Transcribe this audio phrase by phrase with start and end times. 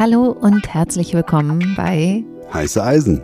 [0.00, 3.20] Hallo und herzlich willkommen bei Heiße Eisen.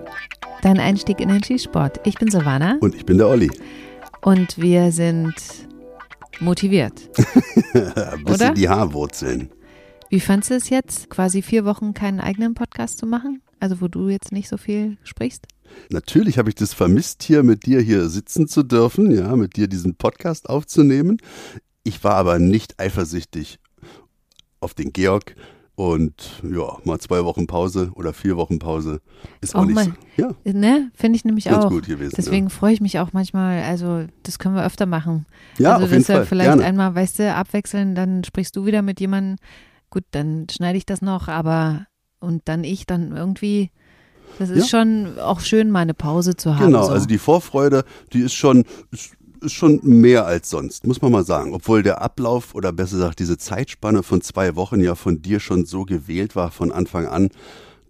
[0.60, 2.06] Dein Einstieg in den Skisport.
[2.06, 3.50] Ich bin Silvana Und ich bin der Olli.
[4.20, 5.32] und wir sind
[6.38, 7.10] motiviert.
[8.26, 9.48] Bis in die Haarwurzeln.
[10.10, 13.40] Wie fandest du es jetzt, quasi vier Wochen keinen eigenen Podcast zu machen?
[13.58, 15.46] Also wo du jetzt nicht so viel sprichst?
[15.88, 19.66] Natürlich habe ich das vermisst, hier mit dir hier sitzen zu dürfen, ja, mit dir
[19.66, 21.22] diesen Podcast aufzunehmen.
[21.84, 23.60] Ich war aber nicht eifersüchtig
[24.60, 25.34] auf den Georg
[25.76, 29.00] und ja, mal zwei Wochen Pause oder vier Wochen Pause
[29.40, 29.84] ist auch, Auch nicht mal-
[30.16, 30.34] so.
[30.44, 31.68] Ja, Ne, finde ich nämlich ganz auch.
[31.70, 32.14] gut gewesen.
[32.16, 35.26] Deswegen freue ich mich auch manchmal, also das können wir öfter machen.
[35.58, 36.24] ja, ja also auf jeden Fall.
[36.26, 36.64] vielleicht Gerne.
[36.64, 39.36] einmal, weißt du, abwechseln, dann sprichst du wieder mit jemandem,
[39.90, 41.86] gut, dann schneide ich das noch, aber
[42.20, 43.70] und dann ich, dann irgendwie,
[44.38, 44.80] das ist Ja.
[44.80, 46.66] schon auch schön, mal eine Pause zu haben.
[46.66, 46.92] Genau, so.
[46.92, 47.84] also die Vorfreude,
[48.14, 51.54] die ist schon, ist, ist schon mehr als sonst, muss man mal sagen.
[51.54, 55.64] Obwohl der Ablauf oder besser gesagt diese Zeitspanne von zwei Wochen ja von dir schon
[55.66, 57.30] so gewählt war von Anfang an,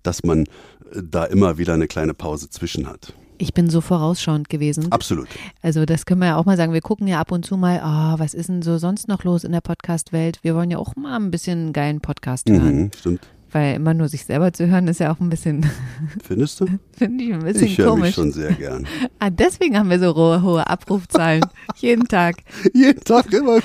[0.02, 0.44] dass man
[0.92, 3.14] äh, da immer wieder eine kleine Pause zwischen hat.
[3.38, 4.90] ich bin so vorausschauend gewesen.
[4.90, 5.28] Absolut.
[5.62, 6.72] Also das können wir ja auch mal sagen.
[6.72, 9.44] Wir gucken ja ab und zu mal, ah, was ist denn so sonst noch los
[9.44, 10.38] in der Podcast-Welt?
[10.42, 12.76] Wir wollen ja auch mal ein bisschen einen geilen Podcast hören.
[12.76, 13.28] Mhm, stimmt.
[13.56, 15.64] Weil immer nur sich selber zu hören, ist ja auch ein bisschen,
[16.22, 16.66] Findest du?
[16.92, 18.14] finde ich ein bisschen Ich komisch.
[18.14, 18.86] schon sehr gern.
[19.18, 21.42] Ah, deswegen haben wir so hohe, hohe Abrufzahlen.
[21.76, 22.36] Jeden Tag.
[22.74, 23.60] Jeden Tag immer.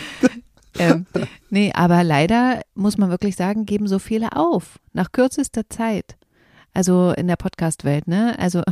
[0.79, 1.05] Ähm,
[1.49, 4.79] nee, aber leider muss man wirklich sagen, geben so viele auf.
[4.93, 6.15] Nach kürzester Zeit.
[6.73, 8.39] Also in der Podcast-Welt, ne?
[8.39, 8.63] Also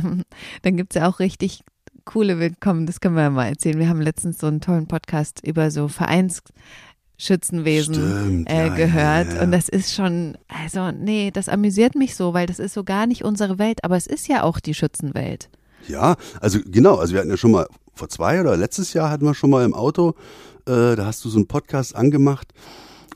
[0.62, 1.60] dann gibt's ja auch richtig
[2.06, 3.78] coole Willkommen, das können wir ja mal erzählen.
[3.78, 5.88] Wir haben letztens so einen tollen Podcast über so
[7.20, 9.28] Vereinsschützenwesen Stimmt, äh, ja, gehört.
[9.28, 9.42] ja, ja.
[9.42, 13.06] Und das ist schon, also nee, das amüsiert mich so, weil das ist so gar
[13.06, 15.50] nicht unsere Welt, aber es ist ja auch die Schützenwelt.
[15.86, 19.24] Ja, also genau, also wir hatten ja schon mal, vor zwei oder letztes Jahr hatten
[19.24, 20.14] wir schon mal im Auto,
[20.66, 22.48] äh, da hast du so einen Podcast angemacht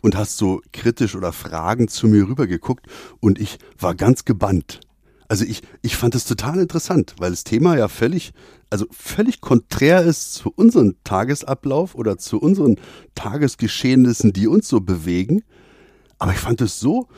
[0.02, 2.86] und hast so kritisch oder Fragen zu mir rübergeguckt
[3.20, 4.80] und ich war ganz gebannt.
[5.28, 8.32] Also ich, ich fand es total interessant, weil das Thema ja völlig,
[8.70, 12.76] also völlig konträr ist zu unserem Tagesablauf oder zu unseren
[13.14, 15.42] Tagesgeschehnissen, die uns so bewegen.
[16.18, 17.08] Aber ich fand es so,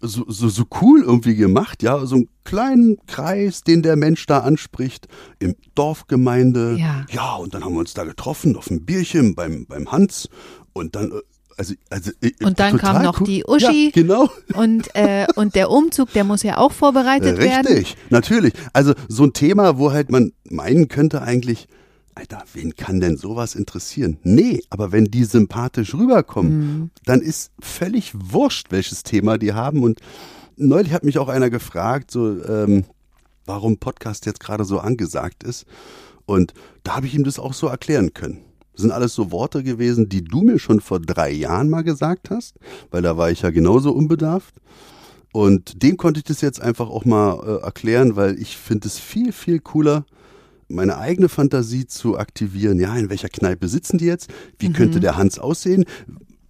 [0.00, 4.40] so, so, so cool irgendwie gemacht, ja, so einen kleinen Kreis, den der Mensch da
[4.40, 5.06] anspricht,
[5.38, 6.76] im Dorfgemeinde.
[6.78, 7.06] Ja.
[7.10, 10.28] ja, und dann haben wir uns da getroffen auf ein Bierchen beim, beim Hans
[10.72, 11.20] und dann, äh,
[11.56, 13.26] also, also äh, Und dann kam noch cool.
[13.26, 13.86] die Uschi.
[13.86, 14.28] Ja, genau.
[14.54, 17.66] Und, äh, und der Umzug, der muss ja auch vorbereitet werden.
[17.66, 18.52] Richtig, natürlich.
[18.72, 21.68] Also so ein Thema, wo halt man meinen könnte eigentlich,
[22.14, 24.18] Alter, wen kann denn sowas interessieren?
[24.22, 26.90] Nee, aber wenn die sympathisch rüberkommen, Mhm.
[27.06, 29.82] dann ist völlig wurscht, welches Thema die haben.
[29.82, 30.00] Und
[30.56, 32.84] neulich hat mich auch einer gefragt, so, ähm,
[33.46, 35.64] warum Podcast jetzt gerade so angesagt ist.
[36.26, 36.52] Und
[36.84, 38.38] da habe ich ihm das auch so erklären können.
[38.72, 42.30] Das sind alles so Worte gewesen, die du mir schon vor drei Jahren mal gesagt
[42.30, 42.54] hast,
[42.90, 44.54] weil da war ich ja genauso unbedarft.
[45.32, 48.98] Und dem konnte ich das jetzt einfach auch mal äh, erklären, weil ich finde es
[48.98, 50.04] viel, viel cooler,
[50.68, 52.80] meine eigene Fantasie zu aktivieren.
[52.80, 54.30] Ja, in welcher Kneipe sitzen die jetzt?
[54.58, 54.72] Wie Mhm.
[54.74, 55.84] könnte der Hans aussehen?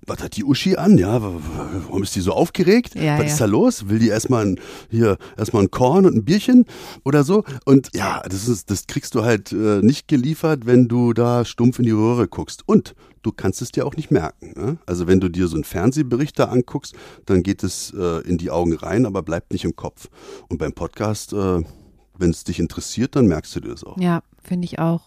[0.06, 0.98] Was hat die Uschi an?
[0.98, 2.94] Ja, wa- wa- warum ist die so aufgeregt?
[2.96, 3.32] Ja, Was ja.
[3.32, 3.88] ist da los?
[3.88, 6.64] Will die erstmal ein, hier erstmal ein Korn und ein Bierchen
[7.04, 7.44] oder so?
[7.64, 11.78] Und ja, das ist, das kriegst du halt äh, nicht geliefert, wenn du da stumpf
[11.78, 12.62] in die Röhre guckst.
[12.66, 14.54] Und du kannst es dir auch nicht merken.
[14.56, 14.78] Ne?
[14.86, 16.94] Also wenn du dir so einen Fernsehbericht da anguckst,
[17.26, 20.08] dann geht es äh, in die Augen rein, aber bleibt nicht im Kopf.
[20.48, 21.60] Und beim Podcast, äh,
[22.18, 23.96] wenn es dich interessiert, dann merkst du dir das auch.
[23.98, 25.02] Ja, finde ich auch.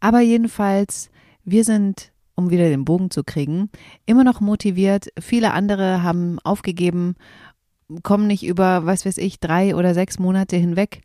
[0.00, 1.10] Aber jedenfalls,
[1.44, 3.68] wir sind, um wieder den Bogen zu kriegen,
[4.06, 5.08] immer noch motiviert.
[5.18, 7.16] Viele andere haben aufgegeben,
[8.04, 11.00] kommen nicht über, was weiß ich, drei oder sechs Monate hinweg.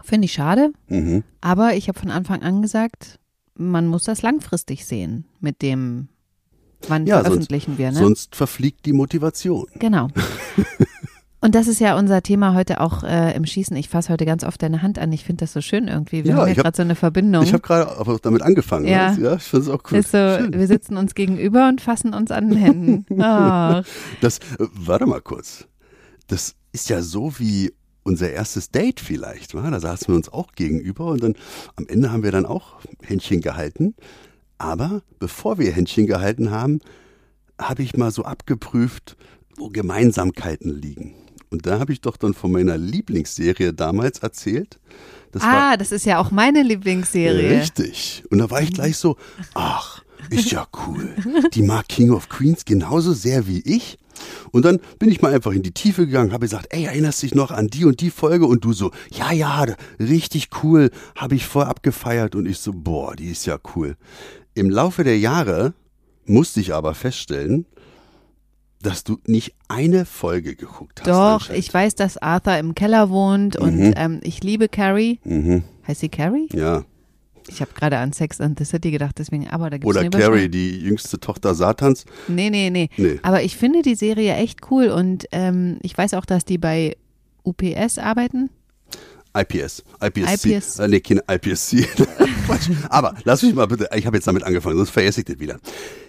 [0.00, 0.70] Finde ich schade.
[0.88, 1.24] Mhm.
[1.40, 3.18] Aber ich habe von Anfang an gesagt,
[3.56, 6.06] man muss das langfristig sehen mit dem,
[6.86, 7.90] wann Ja, sonst- veröffentlichen wir.
[7.90, 7.98] Ne?
[7.98, 9.66] Sonst verfliegt die Motivation.
[9.74, 10.06] Genau.
[11.42, 13.74] Und das ist ja unser Thema heute auch äh, im Schießen.
[13.76, 15.10] Ich fasse heute ganz oft deine Hand an.
[15.12, 16.24] Ich finde das so schön irgendwie.
[16.24, 17.42] Wir Ja, haben ja gerade so eine Verbindung.
[17.42, 18.86] Ich habe gerade auch damit angefangen.
[18.86, 19.12] Ja.
[19.14, 20.02] ja ich finde es auch cool.
[20.02, 23.22] so, wir sitzen uns gegenüber und fassen uns an den Händen.
[23.22, 23.84] Ach,
[24.20, 25.66] Das, äh, warte mal kurz.
[26.26, 27.72] Das ist ja so wie
[28.02, 29.54] unser erstes Date vielleicht.
[29.54, 29.70] Wa?
[29.70, 31.34] Da saßen wir uns auch gegenüber und dann
[31.76, 33.94] am Ende haben wir dann auch Händchen gehalten.
[34.58, 36.80] Aber bevor wir Händchen gehalten haben,
[37.58, 39.16] habe ich mal so abgeprüft,
[39.56, 41.14] wo Gemeinsamkeiten liegen.
[41.50, 44.78] Und da habe ich doch dann von meiner Lieblingsserie damals erzählt.
[45.32, 47.60] Das ah, das ist ja auch meine Lieblingsserie.
[47.60, 48.24] Richtig.
[48.30, 49.16] Und da war ich gleich so,
[49.54, 51.14] ach, ist ja cool.
[51.54, 53.98] Die mag King of Queens genauso sehr wie ich.
[54.52, 57.34] Und dann bin ich mal einfach in die Tiefe gegangen, habe gesagt, ey, erinnerst dich
[57.34, 58.46] noch an die und die Folge?
[58.46, 59.66] Und du so, ja, ja,
[59.98, 62.34] richtig cool, habe ich voll abgefeiert.
[62.34, 63.96] Und ich so, boah, die ist ja cool.
[64.54, 65.74] Im Laufe der Jahre
[66.26, 67.66] musste ich aber feststellen,
[68.82, 71.08] dass du nicht eine Folge geguckt hast.
[71.08, 73.94] Doch, ich weiß, dass Arthur im Keller wohnt und Mhm.
[73.96, 75.20] ähm, ich liebe Carrie.
[75.24, 75.64] Mhm.
[75.86, 76.48] Heißt sie Carrie?
[76.52, 76.84] Ja.
[77.48, 80.08] Ich habe gerade an Sex and the City gedacht, deswegen, aber da gibt es Oder
[80.08, 82.04] Carrie, die jüngste Tochter Satans.
[82.28, 83.18] Nee, nee, nee, Nee.
[83.22, 86.96] Aber ich finde die Serie echt cool und ähm, ich weiß auch, dass die bei
[87.42, 88.50] UPS arbeiten.
[89.36, 89.84] IPS.
[90.02, 90.46] IPSC.
[90.56, 90.78] IPS.
[90.80, 91.86] Äh, nee, keine IPSC.
[92.88, 95.58] Aber lass mich mal bitte, ich habe jetzt damit angefangen, sonst vergesse ich das wieder.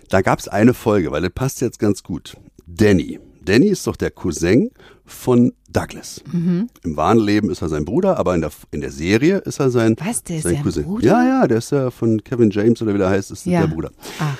[0.09, 2.35] Da gab es eine Folge, weil das passt jetzt ganz gut.
[2.75, 3.19] Danny.
[3.43, 4.69] Danny ist doch der Cousin
[5.05, 6.21] von Douglas.
[6.31, 6.67] Mhm.
[6.83, 9.71] Im wahren Leben ist er sein Bruder, aber in der, in der Serie ist er
[9.71, 10.83] sein, Was, der ist sein sein Cousin.
[10.83, 11.05] Bruder?
[11.05, 13.61] Ja, ja, der ist ja von Kevin James oder wie der heißt, ist Ja.
[13.61, 13.91] der Bruder.
[14.19, 14.37] Ach,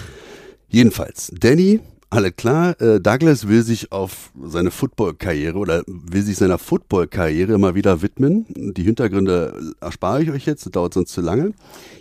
[0.70, 6.58] Jedenfalls, Danny, alle klar, äh, Douglas will sich auf seine Football-Karriere oder will sich seiner
[6.58, 8.46] Football-Karriere mal wieder widmen.
[8.50, 11.52] Die Hintergründe erspare ich euch jetzt, das dauert sonst zu lange.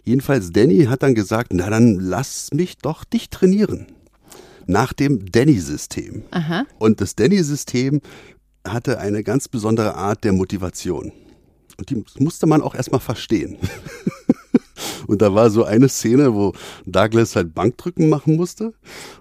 [0.04, 3.86] Jedenfalls, Danny hat dann gesagt, na dann lass mich doch dich trainieren.
[4.70, 6.22] Nach dem Danny-System.
[6.30, 6.64] aha.
[6.78, 8.00] Und das Danny-System
[8.64, 11.10] hatte eine ganz besondere Art der Motivation.
[11.76, 13.58] Und die musste man auch erstmal verstehen.
[15.08, 16.52] Und da war so eine Szene, wo
[16.86, 18.72] Douglas halt Bankdrücken machen musste.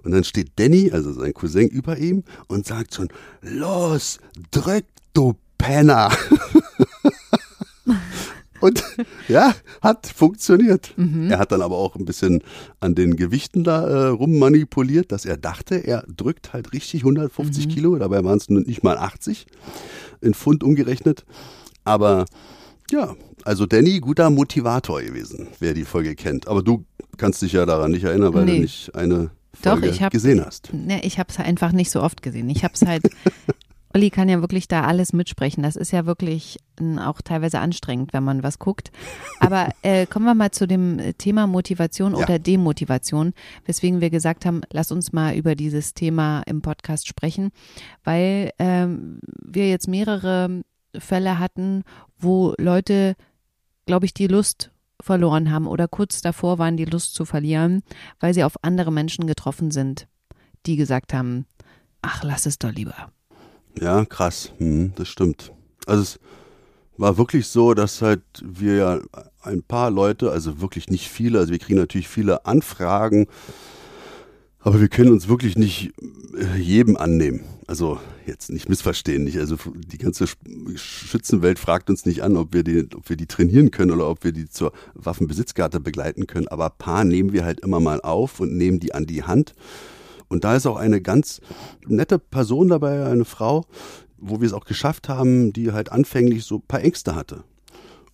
[0.04, 3.10] Und dann steht Danny, also sein Cousin, über ihm und sagt schon,
[3.42, 4.20] los,
[4.52, 6.12] drück, du Penner.
[8.62, 8.84] Und
[9.28, 10.94] ja, hat funktioniert.
[11.30, 12.44] Er hat dann aber auch ein bisschen
[12.80, 17.96] an den Gewichten da äh, rummanipuliert, dass er dachte, er drückt halt richtig 150 Kilo,
[17.98, 19.46] dabei waren es nicht mal 80
[20.22, 21.26] in Pfund umgerechnet.
[21.86, 22.26] Aber
[22.92, 23.16] ja,
[23.46, 26.48] also Danny, guter Motivator gewesen, wer die Folge kennt.
[26.48, 26.86] Aber du
[27.18, 28.56] kannst dich ja daran nicht erinnern, weil Nee.
[28.58, 29.30] du nicht eine
[29.62, 30.74] Doch, Folge ich hab- gesehen hast.
[30.74, 32.50] Ne, ich habe es einfach nicht so oft gesehen.
[32.50, 33.04] Ich habe es halt.
[33.94, 35.64] Olli kann ja wirklich da alles mitsprechen.
[35.64, 38.92] Das ist ja wirklich ähm, auch teilweise anstrengend, wenn man was guckt.
[39.40, 42.20] Aber äh, kommen wir mal zu dem Thema Motivation Ja.
[42.20, 43.34] oder Demotivation,
[43.66, 47.52] weswegen wir gesagt haben, lass uns mal über dieses Thema im Podcast sprechen,
[48.04, 50.62] weil ähm, wir jetzt mehrere
[50.98, 51.84] Fälle hatten,
[52.18, 53.16] wo Leute,
[53.86, 54.72] glaube ich, die Lust
[55.02, 57.82] verloren haben oder kurz davor waren, die Lust zu verlieren,
[58.20, 60.08] weil sie auf andere Menschen getroffen sind,
[60.66, 61.46] die gesagt haben,
[62.02, 63.12] ach, lass es doch lieber.
[63.80, 65.52] Ja, krass, hm, das stimmt.
[65.86, 66.20] Also es
[66.98, 69.00] war wirklich so, dass halt wir ja
[69.42, 73.28] ein paar Leute, also wirklich nicht viele, also wir kriegen natürlich viele Anfragen,
[74.60, 75.94] aber wir können uns wirklich nicht
[76.38, 77.46] äh, jedem annehmen.
[77.68, 79.38] Also jetzt nicht missverstehen, nicht.
[79.38, 83.28] Also die ganze Sch- Schützenwelt fragt uns nicht an, ob wir die, ob wir die
[83.28, 86.50] trainieren können oder ob wir die zur Waffenbesitzkarte begleiten können.
[86.50, 89.54] Aber ein paar nehmen wir halt immer mal auf und nehmen die an die Hand.
[90.30, 91.42] Und da ist auch eine ganz
[91.88, 93.66] nette Person dabei, eine Frau,
[94.18, 97.44] wo wir es auch geschafft haben, die halt anfänglich so ein paar Ängste hatte.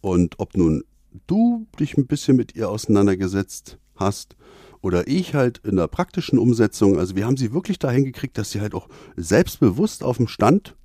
[0.01, 0.83] Und ob nun
[1.27, 4.35] du dich ein bisschen mit ihr auseinandergesetzt hast
[4.81, 8.51] oder ich halt in der praktischen Umsetzung, also wir haben sie wirklich dahin gekriegt, dass
[8.51, 10.75] sie halt auch selbstbewusst auf dem Stand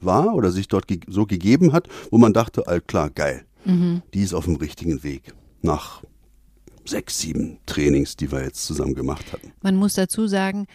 [0.00, 3.44] war oder sich dort ge so gegeben hat, wo man dachte, all klar, geil,
[4.14, 5.34] die ist auf dem richtigen Weg.
[5.62, 6.02] Nach
[6.84, 9.52] sechs, sieben Trainings, die wir jetzt zusammen gemacht hatten.
[9.62, 10.66] Man muss dazu sagen,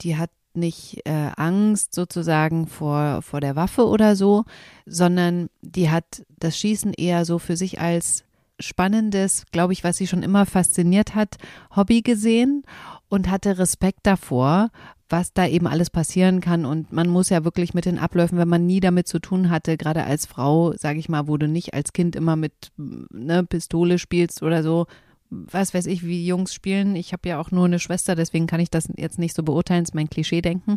[0.00, 4.44] die hat nicht äh, Angst sozusagen vor, vor der Waffe oder so,
[4.86, 8.24] sondern die hat das Schießen eher so für sich als
[8.60, 11.36] spannendes, glaube ich, was sie schon immer fasziniert hat,
[11.74, 12.64] Hobby gesehen
[13.08, 14.70] und hatte Respekt davor,
[15.08, 16.64] was da eben alles passieren kann.
[16.64, 19.76] Und man muss ja wirklich mit den Abläufen, wenn man nie damit zu tun hatte,
[19.76, 23.98] gerade als Frau, sage ich mal, wo du nicht als Kind immer mit ne, Pistole
[23.98, 24.86] spielst oder so,
[25.32, 26.94] was weiß ich, wie Jungs spielen.
[26.94, 29.82] Ich habe ja auch nur eine Schwester, deswegen kann ich das jetzt nicht so beurteilen,
[29.82, 30.76] ist mein Klischee-Denken.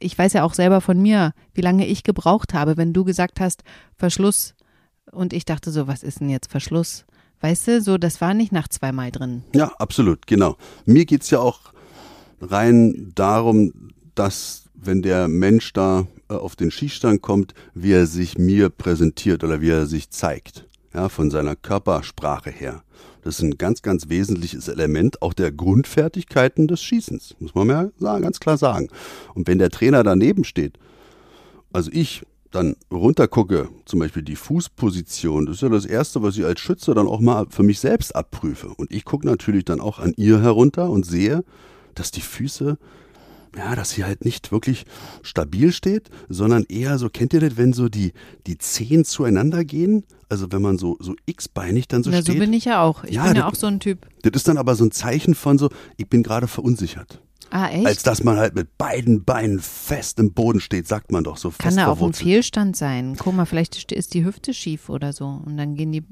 [0.00, 3.40] Ich weiß ja auch selber von mir, wie lange ich gebraucht habe, wenn du gesagt
[3.40, 3.62] hast,
[3.96, 4.54] Verschluss.
[5.12, 7.04] Und ich dachte so, was ist denn jetzt Verschluss?
[7.40, 9.44] Weißt du, so, das war nicht nach zweimal drin.
[9.54, 10.56] Ja, absolut, genau.
[10.86, 11.74] Mir geht's ja auch
[12.40, 18.38] rein darum, dass wenn der Mensch da äh, auf den Schießstand kommt, wie er sich
[18.38, 22.82] mir präsentiert oder wie er sich zeigt, ja, von seiner Körpersprache her.
[23.22, 27.68] Das ist ein ganz, ganz wesentliches Element auch der Grundfertigkeiten des Schießens, muss man
[28.00, 28.88] ja ganz klar sagen.
[29.34, 30.78] Und wenn der Trainer daneben steht,
[31.72, 36.44] also ich dann runtergucke, zum Beispiel die Fußposition, das ist ja das Erste, was ich
[36.44, 38.68] als Schütze dann auch mal für mich selbst abprüfe.
[38.68, 41.44] Und ich gucke natürlich dann auch an ihr herunter und sehe,
[41.94, 42.78] dass die Füße,
[43.56, 44.84] ja, dass sie halt nicht wirklich
[45.22, 48.12] stabil steht, sondern eher so, kennt ihr das, wenn so die,
[48.46, 50.04] die Zehen zueinander gehen?
[50.28, 52.38] Also wenn man so, so x-beinig dann so Na, so steht.
[52.40, 53.04] bin ich ja auch.
[53.04, 54.06] Ich Ja, bin ja das- auch so ein Typ.
[54.22, 57.20] das ist dann aber so ein Zeichen von so, ich bin gerade verunsichert.
[57.50, 57.86] Ah, echt?
[57.86, 61.50] Als dass man halt mit beiden Beinen fest im Boden steht, sagt man doch so
[61.50, 62.12] fest Kann da auch ein.
[62.12, 63.14] Fehlstand sein.
[63.16, 66.02] Guck mal, vielleicht st- ist die Hüfte schief oder so und dann gehen die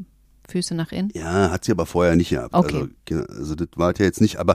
[0.49, 1.11] Füße nach innen.
[1.15, 2.55] Ja, hat sie aber vorher nicht gehabt.
[2.55, 2.87] Okay.
[3.11, 4.55] Also, also das war ja jetzt nicht, aber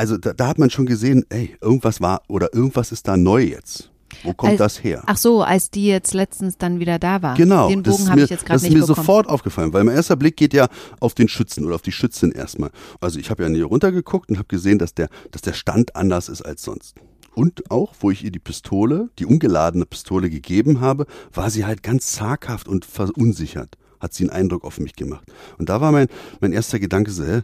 [0.00, 3.42] also da, da hat man schon gesehen, ey, irgendwas war oder irgendwas ist da neu
[3.42, 3.90] jetzt.
[4.24, 5.02] Wo kommt Als- das her?
[5.06, 7.36] Ach so, als die jetzt letztens dann wieder da war.
[7.36, 8.96] Genau, Den das Bogen ist habe mir, ich jetzt das gerade ist nicht mir bekommen.
[8.96, 10.66] sofort aufgefallen, weil mein erster Blick geht ja
[10.98, 12.70] auf den Schützen oder auf die Schützen erstmal.
[13.00, 16.28] Also ich habe ja hier runtergeguckt und habe gesehen, dass der, dass der Stand anders
[16.28, 16.96] ist als sonst.
[17.34, 21.82] Und auch, wo ich ihr die Pistole, die ungeladene Pistole gegeben habe, war sie halt
[21.84, 23.76] ganz zaghaft und verunsichert.
[24.00, 25.24] Hat sie einen Eindruck auf mich gemacht.
[25.58, 26.08] Und da war mein,
[26.40, 27.42] mein erster Gedanke so, hä,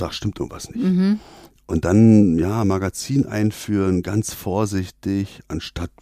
[0.00, 0.84] da stimmt irgendwas nicht.
[0.84, 1.20] Mhm.
[1.66, 5.92] Und dann, ja, Magazin einführen, ganz vorsichtig, anstatt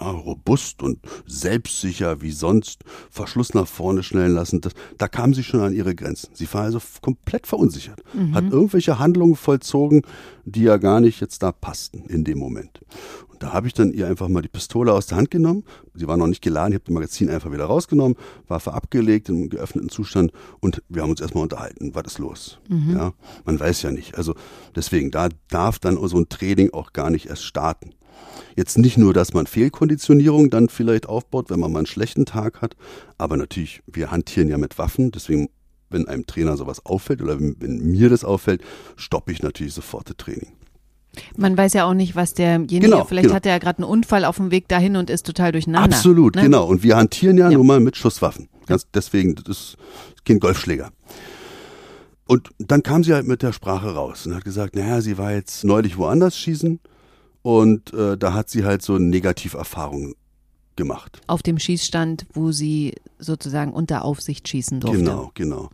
[0.00, 4.60] ja, robust und selbstsicher wie sonst, Verschluss nach vorne schnellen lassen.
[4.60, 6.30] Das, da kam sie schon an ihre Grenzen.
[6.34, 8.00] Sie war also komplett verunsichert,
[8.32, 10.02] hat irgendwelche Handlungen vollzogen,
[10.44, 12.80] die ja gar nicht jetzt da passten in dem Moment.
[13.38, 15.64] Da habe ich dann ihr einfach mal die Pistole aus der Hand genommen.
[15.94, 18.16] Sie war noch nicht geladen, ich habe das Magazin einfach wieder rausgenommen,
[18.46, 21.94] Waffe abgelegt im geöffneten Zustand und wir haben uns erstmal unterhalten.
[21.94, 22.58] Was ist los?
[22.94, 23.12] Ja,
[23.44, 24.16] man weiß ja nicht.
[24.16, 24.34] Also
[24.74, 27.94] deswegen, da darf dann so ein Training auch gar nicht erst starten.
[28.56, 32.60] Jetzt nicht nur, dass man Fehlkonditionierung dann vielleicht aufbaut, wenn man mal einen schlechten Tag
[32.60, 32.76] hat,
[33.16, 35.48] aber natürlich, wir hantieren ja mit Waffen, deswegen,
[35.90, 38.62] wenn einem Trainer sowas auffällt oder wenn mir das auffällt,
[38.96, 40.57] stoppe ich natürlich sofort das Training.
[41.36, 43.34] Man weiß ja auch nicht, was derjenige, Genau, vielleicht genau.
[43.36, 45.96] hat er ja gerade einen Unfall auf dem Weg dahin und ist total durcheinander.
[45.96, 46.42] Absolut, ne?
[46.42, 46.66] genau.
[46.66, 47.56] Und wir hantieren ja, Ja.
[47.56, 48.48] nun mal mit Schusswaffen.
[48.66, 49.76] Ganz deswegen, das ist
[50.24, 50.90] kein Golfschläger.
[52.26, 55.32] Und dann kam sie halt mit der Sprache raus und hat gesagt, naja, sie war
[55.32, 56.78] jetzt neulich woanders schießen
[57.42, 60.14] und äh, da hat sie halt so Negativerfahrungen
[60.76, 61.20] gemacht.
[61.26, 64.98] Auf dem Schießstand, wo sie sozusagen unter Aufsicht schießen durfte.
[64.98, 65.70] Genau, genau.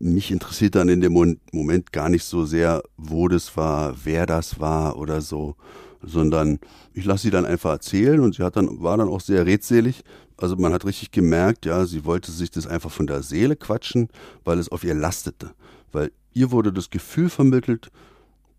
[0.00, 1.12] Mich interessiert dann in dem
[1.52, 5.56] Moment gar nicht so sehr, wo das war, wer das war oder so,
[6.02, 6.60] sondern
[6.94, 10.04] ich lasse sie dann einfach erzählen und sie hat dann, war dann auch sehr redselig.
[10.36, 14.08] Also man hat richtig gemerkt, ja, sie wollte sich das einfach von der Seele quatschen,
[14.44, 15.50] weil es auf ihr lastete.
[15.90, 17.90] Weil ihr wurde das Gefühl vermittelt,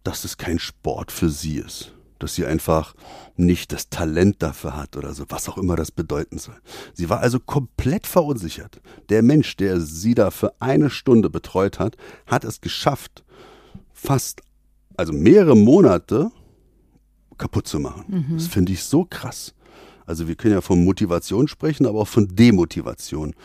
[0.03, 1.93] dass es kein Sport für sie ist.
[2.19, 2.95] Dass sie einfach
[3.35, 6.57] nicht das Talent dafür hat oder so, was auch immer das bedeuten soll.
[6.93, 8.81] Sie war also komplett verunsichert.
[9.09, 11.95] Der Mensch, der sie da für eine Stunde betreut hat,
[12.27, 13.23] hat es geschafft,
[13.93, 14.41] fast,
[14.97, 16.31] also mehrere Monate
[17.37, 18.05] kaputt zu machen.
[18.35, 19.53] Das finde ich so krass.
[20.05, 23.35] Also wir können ja von Motivation sprechen, aber auch von Demotivation.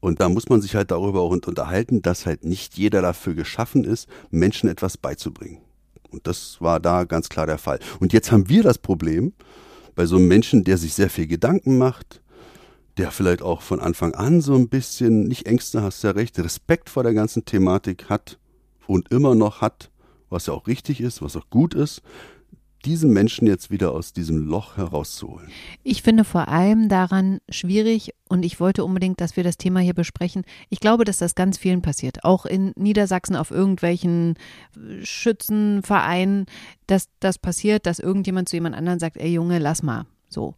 [0.00, 3.84] Und da muss man sich halt darüber auch unterhalten, dass halt nicht jeder dafür geschaffen
[3.84, 5.60] ist, Menschen etwas beizubringen.
[6.10, 7.78] Und das war da ganz klar der Fall.
[8.00, 9.32] Und jetzt haben wir das Problem
[9.94, 12.20] bei so einem Menschen, der sich sehr viel Gedanken macht,
[12.96, 16.90] der vielleicht auch von Anfang an so ein bisschen, nicht Ängste, hast ja recht, Respekt
[16.90, 18.38] vor der ganzen Thematik hat
[18.86, 19.90] und immer noch hat,
[20.30, 22.02] was ja auch richtig ist, was auch gut ist,
[22.84, 25.48] diesen Menschen jetzt wieder aus diesem Loch herauszuholen.
[25.82, 29.94] Ich finde vor allem daran schwierig und ich wollte unbedingt, dass wir das Thema hier
[29.94, 30.44] besprechen.
[30.68, 34.36] Ich glaube, dass das ganz vielen passiert, auch in Niedersachsen auf irgendwelchen
[34.76, 36.46] äh, Schützenvereinen,
[36.86, 40.06] dass das passiert, dass irgendjemand zu jemand anderen sagt, ey Junge, lass mal.
[40.28, 40.54] So.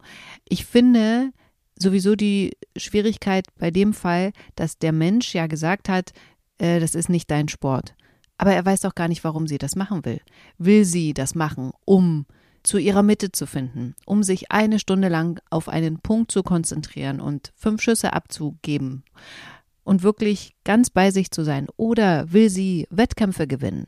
[0.47, 1.31] Ich finde
[1.77, 6.11] sowieso die Schwierigkeit bei dem Fall, dass der Mensch ja gesagt hat,
[6.59, 7.95] äh, das ist nicht dein Sport.
[8.41, 10.19] Aber er weiß doch gar nicht, warum sie das machen will.
[10.57, 12.25] Will sie das machen, um
[12.63, 17.21] zu ihrer Mitte zu finden, um sich eine Stunde lang auf einen Punkt zu konzentrieren
[17.21, 19.03] und fünf Schüsse abzugeben
[19.83, 21.67] und wirklich ganz bei sich zu sein?
[21.77, 23.85] Oder will sie Wettkämpfe gewinnen?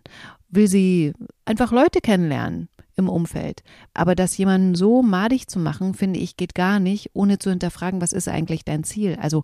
[0.49, 1.13] Will sie
[1.45, 3.63] einfach Leute kennenlernen im Umfeld?
[3.95, 8.01] Aber das jemanden so madig zu machen, finde ich, geht gar nicht, ohne zu hinterfragen,
[8.01, 9.17] was ist eigentlich dein Ziel?
[9.19, 9.43] Also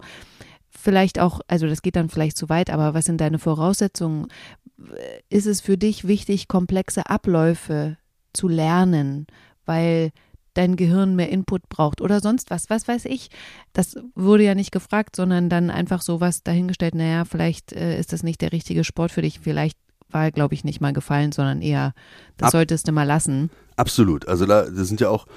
[0.69, 4.27] vielleicht auch, also das geht dann vielleicht zu weit, aber was sind deine Voraussetzungen?
[5.29, 7.97] Ist es für dich wichtig, komplexe Abläufe
[8.33, 9.27] zu lernen,
[9.65, 10.11] weil
[10.53, 13.29] dein Gehirn mehr Input braucht oder sonst was, was weiß ich.
[13.73, 18.23] Das wurde ja nicht gefragt, sondern dann einfach sowas dahingestellt, naja, vielleicht äh, ist das
[18.23, 19.77] nicht der richtige Sport für dich, vielleicht
[20.09, 21.93] war, glaube ich, nicht mal gefallen, sondern eher,
[22.37, 23.51] das Ab- solltest du mal lassen.
[23.75, 24.27] Absolut.
[24.27, 25.27] Also da das sind ja auch,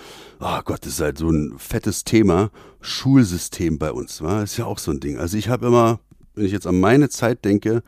[0.41, 4.43] oh Gott, das ist halt so ein fettes Thema, Schulsystem bei uns, wa?
[4.43, 5.19] ist ja auch so ein Ding.
[5.19, 6.01] Also ich habe immer,
[6.35, 7.83] wenn ich jetzt an meine Zeit denke,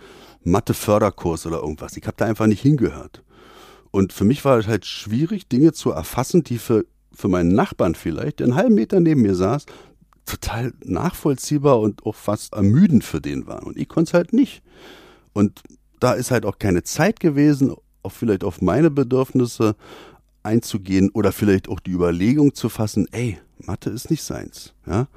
[0.44, 1.96] Mathe-Förderkurs oder irgendwas.
[1.96, 3.22] Ich habe da einfach nicht hingehört.
[3.90, 7.94] Und für mich war es halt schwierig, Dinge zu erfassen, die für, für meinen Nachbarn
[7.94, 9.66] vielleicht, der einen halben Meter neben mir saß,
[10.26, 13.64] total nachvollziehbar und auch fast ermüdend für den waren.
[13.64, 14.62] Und ich konnte es halt nicht.
[15.32, 15.62] Und
[16.00, 19.76] da ist halt auch keine Zeit gewesen, auch vielleicht auf meine Bedürfnisse
[20.42, 25.08] einzugehen oder vielleicht auch die Überlegung zu fassen, ey, Mathe ist nicht seins, ja.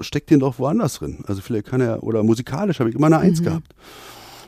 [0.00, 1.22] Steckt den doch woanders drin.
[1.28, 3.72] Also vielleicht kann er, oder musikalisch habe ich immer eine Eins gehabt.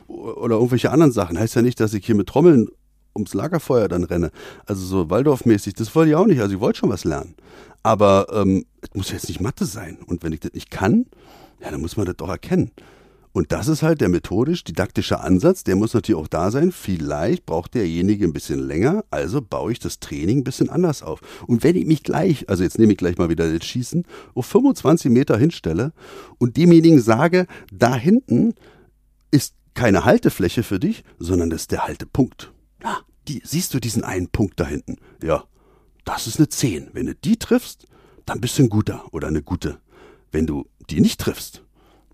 [0.07, 1.37] Oder irgendwelche anderen Sachen.
[1.37, 2.67] Heißt ja nicht, dass ich hier mit Trommeln
[3.15, 4.31] ums Lagerfeuer dann renne.
[4.65, 6.41] Also so Waldorfmäßig, das wollte ich auch nicht.
[6.41, 7.35] Also ich wollte schon was lernen.
[7.83, 9.97] Aber ähm, es muss jetzt nicht Mathe sein.
[10.05, 11.05] Und wenn ich das nicht kann,
[11.61, 12.71] ja, dann muss man das doch erkennen.
[13.37, 16.71] Und das ist halt der methodisch-didaktische Ansatz, der muss natürlich auch da sein.
[16.71, 21.21] Vielleicht braucht derjenige ein bisschen länger, also baue ich das Training ein bisschen anders auf.
[21.45, 24.47] Und wenn ich mich gleich, also jetzt nehme ich gleich mal wieder das Schießen, auf
[24.47, 25.93] 25 Meter hinstelle
[26.39, 28.55] und demjenigen sage, da hinten
[29.29, 32.51] ist keine Haltefläche für dich, sondern das ist der Haltepunkt.
[32.83, 34.97] Ja, die, siehst du diesen einen Punkt da hinten?
[35.23, 35.43] Ja,
[36.03, 36.89] das ist eine 10.
[36.93, 37.85] Wenn du die triffst,
[38.25, 39.77] dann bist du ein guter oder eine gute.
[40.31, 41.63] Wenn du die nicht triffst,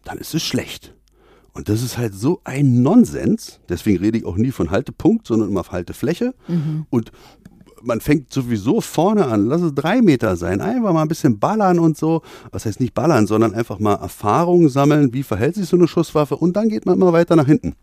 [0.03, 0.93] dann ist es schlecht.
[1.53, 3.61] Und das ist halt so ein Nonsens.
[3.69, 6.35] Deswegen rede ich auch nie von Haltepunkt, sondern immer auf Haltefläche.
[6.47, 6.85] Mhm.
[6.89, 7.11] Und
[7.83, 11.79] man fängt sowieso vorne an, lass es drei Meter sein, einfach mal ein bisschen ballern
[11.79, 12.21] und so.
[12.51, 16.37] Was heißt nicht ballern, sondern einfach mal Erfahrungen sammeln, wie verhält sich so eine Schusswaffe
[16.37, 17.75] und dann geht man immer weiter nach hinten.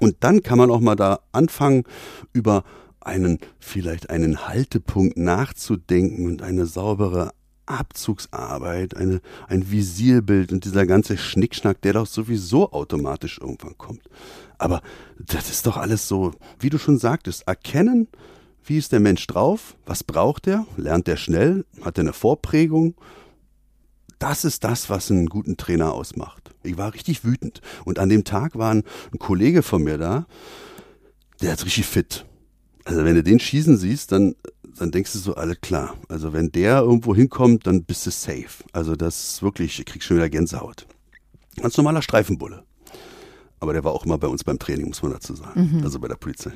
[0.00, 1.84] Und dann kann man auch mal da anfangen,
[2.32, 2.64] über
[3.00, 7.32] einen, vielleicht einen Haltepunkt nachzudenken und eine saubere
[7.66, 14.02] Abzugsarbeit, eine, ein Visierbild und dieser ganze Schnickschnack, der doch sowieso automatisch irgendwann kommt.
[14.58, 14.82] Aber
[15.18, 18.08] das ist doch alles so, wie du schon sagtest, erkennen,
[18.64, 22.94] wie ist der Mensch drauf, was braucht er, lernt er schnell, hat er eine Vorprägung.
[24.18, 26.54] Das ist das, was einen guten Trainer ausmacht.
[26.62, 27.60] Ich war richtig wütend.
[27.84, 30.26] Und an dem Tag war ein, ein Kollege von mir da,
[31.42, 32.24] der ist richtig fit.
[32.84, 34.34] Also wenn du den schießen siehst, dann
[34.78, 35.96] dann denkst du so, alles klar.
[36.08, 38.64] Also wenn der irgendwo hinkommt, dann bist du safe.
[38.72, 40.86] Also das ist wirklich, ich krieg schon wieder Gänsehaut.
[41.60, 42.64] Ganz normaler Streifenbulle.
[43.64, 45.78] Aber der war auch immer bei uns beim Training, muss man dazu sagen.
[45.78, 45.84] Mhm.
[45.84, 46.52] Also bei der Polizei.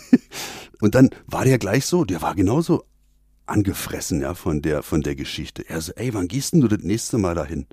[0.82, 2.84] und dann war der gleich so, der war genauso
[3.46, 5.66] angefressen, ja, von der, von der Geschichte.
[5.66, 7.66] Er so, ey, wann gehst denn du das nächste Mal dahin?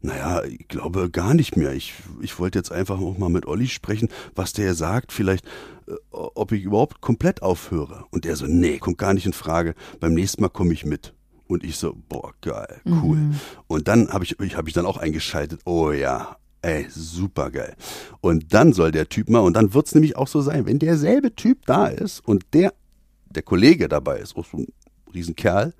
[0.00, 1.74] Naja, ich glaube gar nicht mehr.
[1.74, 5.12] Ich, ich wollte jetzt einfach auch mal mit Olli sprechen, was der sagt.
[5.12, 5.44] Vielleicht
[5.86, 8.06] äh, ob ich überhaupt komplett aufhöre.
[8.10, 9.74] Und der so, nee, kommt gar nicht in Frage.
[10.00, 11.12] Beim nächsten Mal komme ich mit.
[11.46, 13.18] Und ich so, boah, geil, cool.
[13.18, 13.40] Mhm.
[13.66, 15.60] Und dann habe ich, ich habe ich dann auch eingeschaltet.
[15.66, 17.74] Oh ja, ey, super geil.
[18.20, 20.78] Und dann soll der Typ mal, und dann wird es nämlich auch so sein, wenn
[20.78, 22.72] derselbe Typ da ist und der,
[23.30, 24.68] der Kollege dabei ist, auch so ein
[25.12, 25.74] Riesenkerl,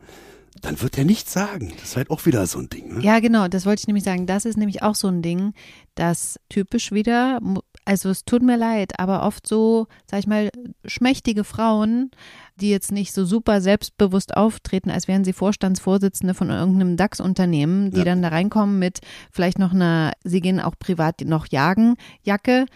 [0.61, 1.73] dann wird er nichts sagen.
[1.77, 2.97] Das ist halt auch wieder so ein Ding.
[2.97, 3.03] Ne?
[3.03, 4.27] Ja, genau, das wollte ich nämlich sagen.
[4.27, 5.55] Das ist nämlich auch so ein Ding,
[5.95, 7.41] das typisch wieder,
[7.85, 10.51] also es tut mir leid, aber oft so, sag ich mal,
[10.85, 12.11] schmächtige Frauen,
[12.57, 17.99] die jetzt nicht so super selbstbewusst auftreten, als wären sie Vorstandsvorsitzende von irgendeinem DAX-Unternehmen, die
[17.99, 18.05] ja.
[18.05, 22.67] dann da reinkommen mit vielleicht noch einer, sie gehen auch privat noch jagen, Jacke,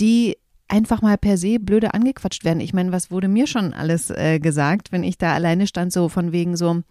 [0.00, 0.36] die
[0.68, 2.60] einfach mal per se blöde angequatscht werden.
[2.60, 6.08] Ich meine, was wurde mir schon alles äh, gesagt, wenn ich da alleine stand, so
[6.08, 6.82] von wegen so,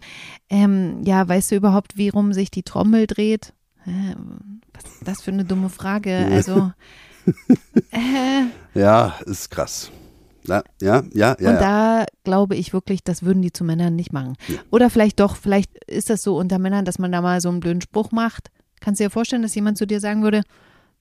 [0.49, 3.53] ähm, ja, weißt du überhaupt, wie rum sich die Trommel dreht?
[3.85, 6.27] Was ist das für eine dumme Frage?
[6.31, 6.71] Also,
[7.91, 9.91] äh, ja, ist krass.
[10.45, 11.49] Ja, ja, ja, ja.
[11.51, 14.35] Und da glaube ich wirklich, das würden die zu Männern nicht machen.
[14.47, 14.57] Ja.
[14.71, 17.61] Oder vielleicht doch, vielleicht ist das so unter Männern, dass man da mal so einen
[17.61, 18.49] blöden Spruch macht.
[18.81, 20.41] Kannst du dir vorstellen, dass jemand zu dir sagen würde,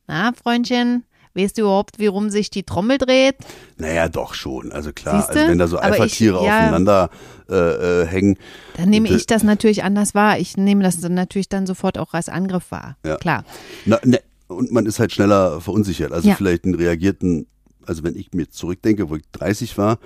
[0.07, 1.05] na, Freundchen,
[1.35, 3.37] Weißt du überhaupt, wie rum sich die Trommel dreht?
[3.79, 4.71] Naja, doch schon.
[4.71, 7.09] Also klar, also wenn da so Alpha-Tiere ja, aufeinander
[7.49, 8.37] äh, äh, hängen.
[8.77, 10.39] Dann nehme ich das natürlich anders wahr.
[10.39, 12.97] Ich nehme das dann natürlich dann sofort auch als Angriff wahr.
[13.05, 13.17] Ja.
[13.17, 13.45] Klar.
[13.87, 14.21] Na, ne,
[14.55, 16.13] und man ist halt schneller verunsichert.
[16.13, 16.35] Also ja.
[16.35, 17.47] vielleicht einen reagierten,
[17.87, 19.99] also wenn ich mir zurückdenke, wo ich 30 war,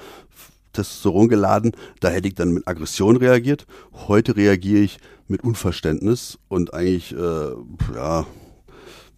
[0.72, 3.66] Testosteron geladen, da hätte ich dann mit Aggression reagiert.
[4.08, 7.50] Heute reagiere ich mit Unverständnis und eigentlich, äh,
[7.94, 8.26] ja,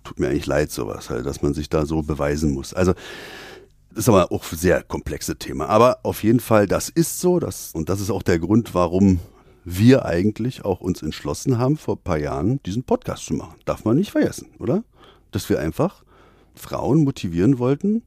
[0.04, 2.72] tut mir eigentlich leid, sowas, halt, dass man sich da so beweisen muss.
[2.72, 2.94] Also,
[3.90, 5.66] das ist aber auch ein sehr komplexe Thema.
[5.66, 9.18] Aber auf jeden Fall, das ist so, das, und das ist auch der Grund, warum
[9.64, 13.56] wir eigentlich auch uns entschlossen haben, vor ein paar Jahren diesen Podcast zu machen.
[13.64, 14.82] Darf man nicht vergessen, oder?
[15.30, 16.04] Dass wir einfach
[16.54, 18.02] Frauen motivieren wollten,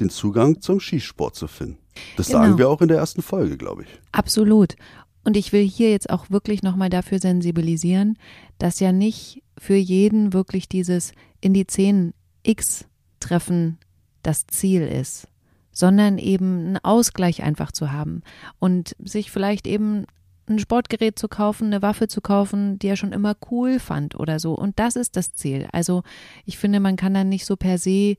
[0.00, 1.78] den Zugang zum Skisport zu finden.
[2.16, 2.40] Das genau.
[2.40, 3.88] sagen wir auch in der ersten Folge, glaube ich.
[4.12, 4.76] Absolut.
[5.24, 8.16] Und ich will hier jetzt auch wirklich nochmal dafür sensibilisieren,
[8.58, 12.86] dass ja nicht für jeden wirklich dieses in die 10 X
[13.20, 13.78] treffen
[14.22, 15.28] das Ziel ist,
[15.72, 18.22] sondern eben einen Ausgleich einfach zu haben
[18.58, 20.06] und sich vielleicht eben
[20.48, 24.38] ein Sportgerät zu kaufen, eine Waffe zu kaufen, die er schon immer cool fand oder
[24.38, 24.54] so.
[24.54, 25.68] Und das ist das Ziel.
[25.72, 26.02] Also
[26.44, 28.16] ich finde, man kann dann nicht so per se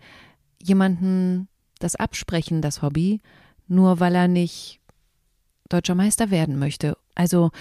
[0.62, 1.48] jemanden
[1.80, 3.22] das absprechen, das Hobby,
[3.68, 4.80] nur weil er nicht
[5.70, 6.98] deutscher Meister werden möchte.
[7.15, 7.52] Also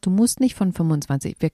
[0.00, 1.50] du musst nicht von 25, wir,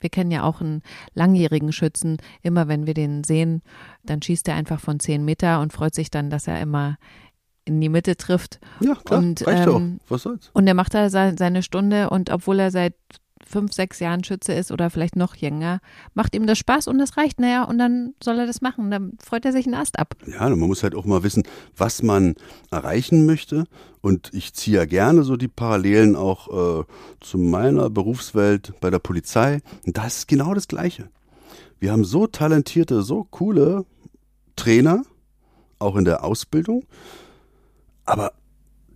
[0.00, 0.82] wir kennen ja auch einen
[1.14, 3.62] langjährigen Schützen, immer wenn wir den sehen,
[4.04, 6.98] dann schießt er einfach von 10 Meter und freut sich dann, dass er immer
[7.68, 8.58] in die Mitte trifft.
[8.80, 10.10] Ja, klar, und, reicht ähm, auch.
[10.10, 10.50] Was soll's?
[10.52, 12.94] Und er macht da seine Stunde und obwohl er seit
[13.48, 15.80] fünf, sechs Jahren Schütze ist oder vielleicht noch jünger,
[16.14, 17.40] macht ihm das Spaß und das reicht.
[17.40, 18.90] Naja, und dann soll er das machen.
[18.90, 20.14] Dann freut er sich einen Ast ab.
[20.26, 21.44] Ja, man muss halt auch mal wissen,
[21.76, 22.34] was man
[22.70, 23.64] erreichen möchte.
[24.00, 26.84] Und ich ziehe ja gerne so die Parallelen auch äh,
[27.20, 29.60] zu meiner Berufswelt bei der Polizei.
[29.86, 31.08] Und da ist genau das Gleiche.
[31.80, 33.84] Wir haben so talentierte, so coole
[34.56, 35.02] Trainer,
[35.78, 36.84] auch in der Ausbildung.
[38.08, 38.32] Aber,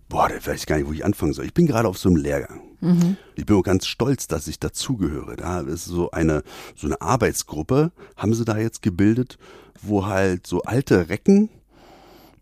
[0.09, 1.45] boah, da weiß ich gar nicht, wo ich anfangen soll.
[1.45, 2.61] Ich bin gerade auf so einem Lehrgang.
[2.81, 3.15] Mhm.
[3.35, 5.35] Ich bin auch ganz stolz, dass ich dazugehöre.
[5.35, 6.41] Da ist so eine,
[6.75, 9.37] so eine Arbeitsgruppe, haben sie da jetzt gebildet,
[9.83, 11.49] wo halt so alte Recken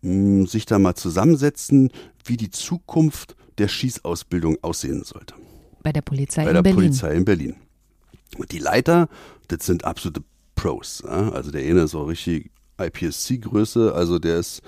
[0.00, 1.90] mh, hm, sich da mal zusammensetzen,
[2.24, 5.34] wie die Zukunft der Schießausbildung aussehen sollte.
[5.82, 6.76] Bei der Polizei Bei in der Berlin.
[6.76, 7.56] Polizei in Berlin.
[8.38, 9.10] Und die Leiter,
[9.48, 10.22] das sind absolute
[10.54, 11.04] Pros.
[11.04, 14.62] Also der eine ist auch richtig IPSC-Größe, also der ist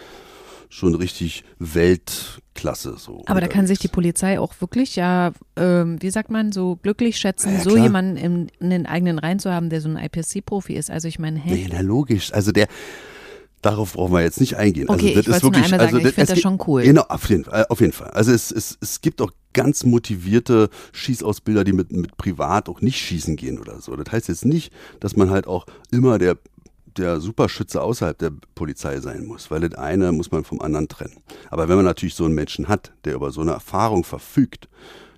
[0.75, 2.97] schon richtig Weltklasse.
[2.99, 3.89] So Aber da kann sich die.
[3.95, 8.49] Polizei auch wirklich ja, ähm, wie sagt man, so glücklich schätzen, Ja, so jemanden in,
[8.59, 10.91] in den eigenen Reihen zu haben, der so ein IPSC-Profi ist.
[10.91, 12.33] Also ich meine, hey, Nee, na logisch.
[12.33, 12.67] Also der,
[13.63, 14.89] darauf brauchen wir jetzt nicht eingehen.
[14.89, 16.83] Okay, also ich wollte nur einmal sagen, ich es finde das schon cool.
[16.83, 17.67] Genau, auf jeden Fall.
[17.69, 18.11] Auf jeden Fall.
[18.11, 22.99] Also es, es, es gibt auch ganz motivierte Schießausbilder, die mit, mit privat auch nicht
[22.99, 23.95] schießen gehen oder so.
[23.95, 26.37] Das heißt jetzt nicht, dass man halt auch immer der
[26.97, 31.23] der Superschütze außerhalb der Polizei sein muss, weil das eine muss man vom anderen trennen.
[31.51, 34.69] Aber wenn man natürlich so einen Menschen hat, der über so eine Erfahrung verfügt,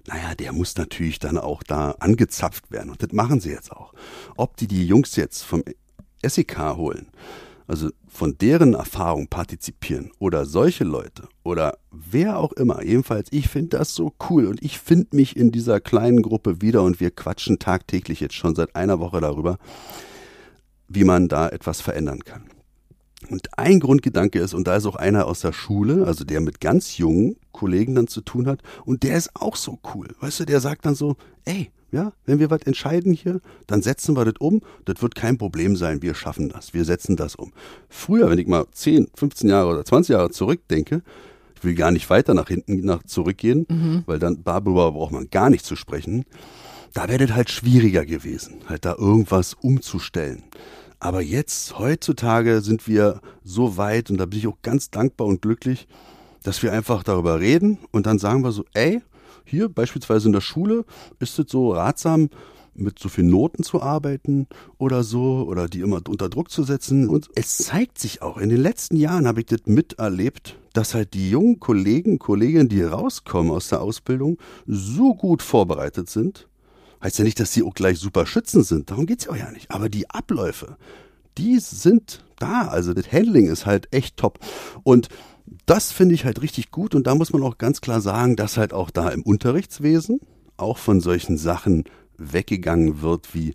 [0.07, 2.91] naja, der muss natürlich dann auch da angezapft werden.
[2.91, 3.93] Und das machen sie jetzt auch.
[4.37, 5.65] Ob die die Jungs jetzt vom
[6.25, 7.09] SEK holen,
[7.67, 12.85] also von deren Erfahrung partizipieren oder solche Leute oder wer auch immer.
[12.85, 16.83] Jedenfalls, ich finde das so cool und ich finde mich in dieser kleinen Gruppe wieder
[16.83, 19.59] und wir quatschen tagtäglich jetzt schon seit einer Woche darüber,
[20.89, 22.45] wie man da etwas verändern kann.
[23.29, 26.61] Und ein Grundgedanke ist, und da ist auch einer aus der Schule, also der mit
[26.61, 30.09] ganz jungen Kollegen dann zu tun hat, und der ist auch so cool.
[30.21, 34.17] Weißt du, der sagt dann so, ey, ja, wenn wir was entscheiden hier, dann setzen
[34.17, 34.61] wir das um.
[34.85, 36.03] Das wird kein Problem sein.
[36.03, 36.75] Wir schaffen das.
[36.75, 37.53] Wir setzen das um.
[37.89, 41.03] Früher, wenn ich mal 10, 15 Jahre oder 20 Jahre zurückdenke,
[41.55, 43.67] ich will gar nicht weiter nach hinten nach zurückgehen,
[44.07, 46.27] weil dann darüber braucht man gar nicht zu sprechen.
[46.97, 50.45] Da wäre das halt schwieriger gewesen, halt da irgendwas umzustellen.
[50.99, 55.43] Aber jetzt, heutzutage, sind wir so weit und da bin ich auch ganz dankbar und
[55.43, 55.89] glücklich,
[56.43, 59.03] dass wir einfach darüber reden und dann sagen wir so, ey,
[59.45, 60.87] hier beispielsweise in der Schule
[61.19, 62.31] ist es so ratsam,
[62.73, 64.47] mit so vielen Noten zu arbeiten
[64.79, 67.11] oder so oder die immer unter Druck zu setzen.
[67.11, 71.13] Und es zeigt sich auch, in den letzten Jahren habe ich das miterlebt, dass halt
[71.13, 76.49] die jungen Kollegen, Kolleginnen, die rauskommen aus der Ausbildung, so gut vorbereitet sind.
[77.07, 79.53] Heißt ja nicht, dass sie auch gleich super Schützen sind, darum geht's ja auch ja
[79.53, 79.71] nicht.
[79.71, 80.77] Aber die Abläufe,
[81.39, 82.67] die sind da.
[82.67, 84.41] Also das Handling ist halt echt top.
[84.83, 85.09] Und
[85.67, 86.97] das finde ich halt richtig gut.
[86.97, 90.19] Und da muss man auch ganz klar sagen, dass halt auch da im Unterrichtswesen
[90.57, 91.85] auch von solchen Sachen
[92.19, 93.55] weggegangen wird, wie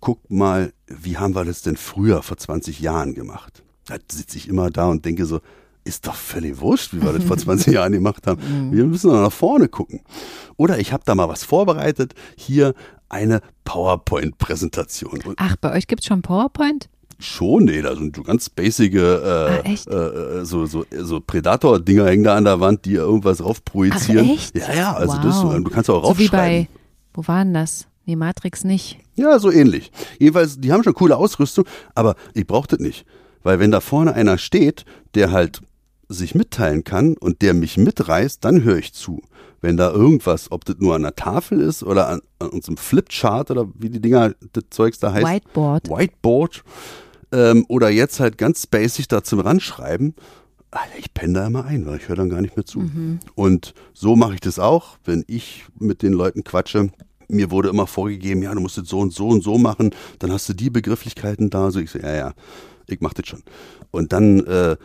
[0.00, 3.62] guck mal, wie haben wir das denn früher vor 20 Jahren gemacht?
[3.84, 5.40] Da sitze ich immer da und denke so,
[5.88, 8.70] ist doch völlig wurscht, wie wir das vor 20 Jahren gemacht haben.
[8.72, 10.00] Wir müssen doch nach vorne gucken.
[10.56, 12.14] Oder ich habe da mal was vorbereitet.
[12.36, 12.74] Hier
[13.08, 15.20] eine PowerPoint-Präsentation.
[15.36, 16.88] Ach, bei euch gibt's schon PowerPoint?
[17.20, 19.88] Schon, nee, da sind so ganz basic äh, Ah, echt?
[19.88, 24.26] äh, so, so, so Predator-Dinger hängen da an der Wand, die irgendwas rauf projizieren.
[24.28, 24.56] Ach, echt?
[24.56, 25.22] Ja, ja, also Wow.
[25.54, 26.66] das, du kannst auch So wie raufschreiben.
[26.66, 26.68] bei,
[27.14, 27.88] wo war denn das?
[28.06, 28.98] Nee, Matrix nicht.
[29.16, 29.90] Ja, so ähnlich.
[30.20, 33.04] Jedenfalls, die haben schon coole Ausrüstung, aber ich brauche das nicht.
[33.42, 35.60] Weil wenn da vorne einer steht, der halt
[36.08, 39.22] sich mitteilen kann und der mich mitreißt, dann höre ich zu.
[39.60, 43.50] Wenn da irgendwas, ob das nur an der Tafel ist oder an, an unserem Flipchart
[43.50, 45.26] oder wie die Dinger, das Zeugs da heißt.
[45.26, 45.88] Whiteboard.
[45.90, 46.64] Whiteboard.
[47.32, 50.14] Ähm, oder jetzt halt ganz basic da zum Ranschreiben.
[50.70, 52.80] Alter, ich penne da immer ein, weil ich höre dann gar nicht mehr zu.
[53.34, 56.90] Und so mache ich das auch, wenn ich mit den Leuten quatsche.
[57.28, 60.30] Mir wurde immer vorgegeben, ja, du musst das so und so und so machen, dann
[60.30, 61.70] hast du die Begrifflichkeiten da.
[61.70, 62.32] So ich so, ja, ja,
[62.86, 63.42] ich mach das schon.
[63.90, 64.76] Und dann äh,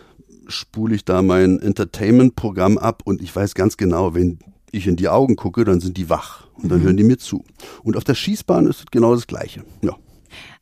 [0.48, 4.40] spule ich da mein Entertainment-Programm ab und ich weiß ganz genau, wenn
[4.72, 7.46] ich in die Augen gucke, dann sind die wach und dann hören die mir zu.
[7.84, 9.64] Und auf der Schießbahn ist es genau das Gleiche.
[9.82, 9.96] Ja.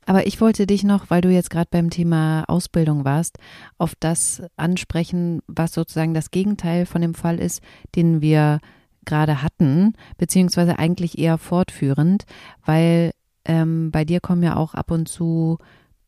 [0.06, 3.38] Aber ich wollte dich noch, weil du jetzt gerade beim Thema Ausbildung warst,
[3.78, 7.62] auf das ansprechen, was sozusagen das Gegenteil von dem Fall ist,
[7.96, 8.60] den wir
[9.06, 12.26] gerade hatten, beziehungsweise eigentlich eher fortführend,
[12.66, 13.12] weil
[13.46, 15.58] ähm, bei dir kommen ja auch ab und zu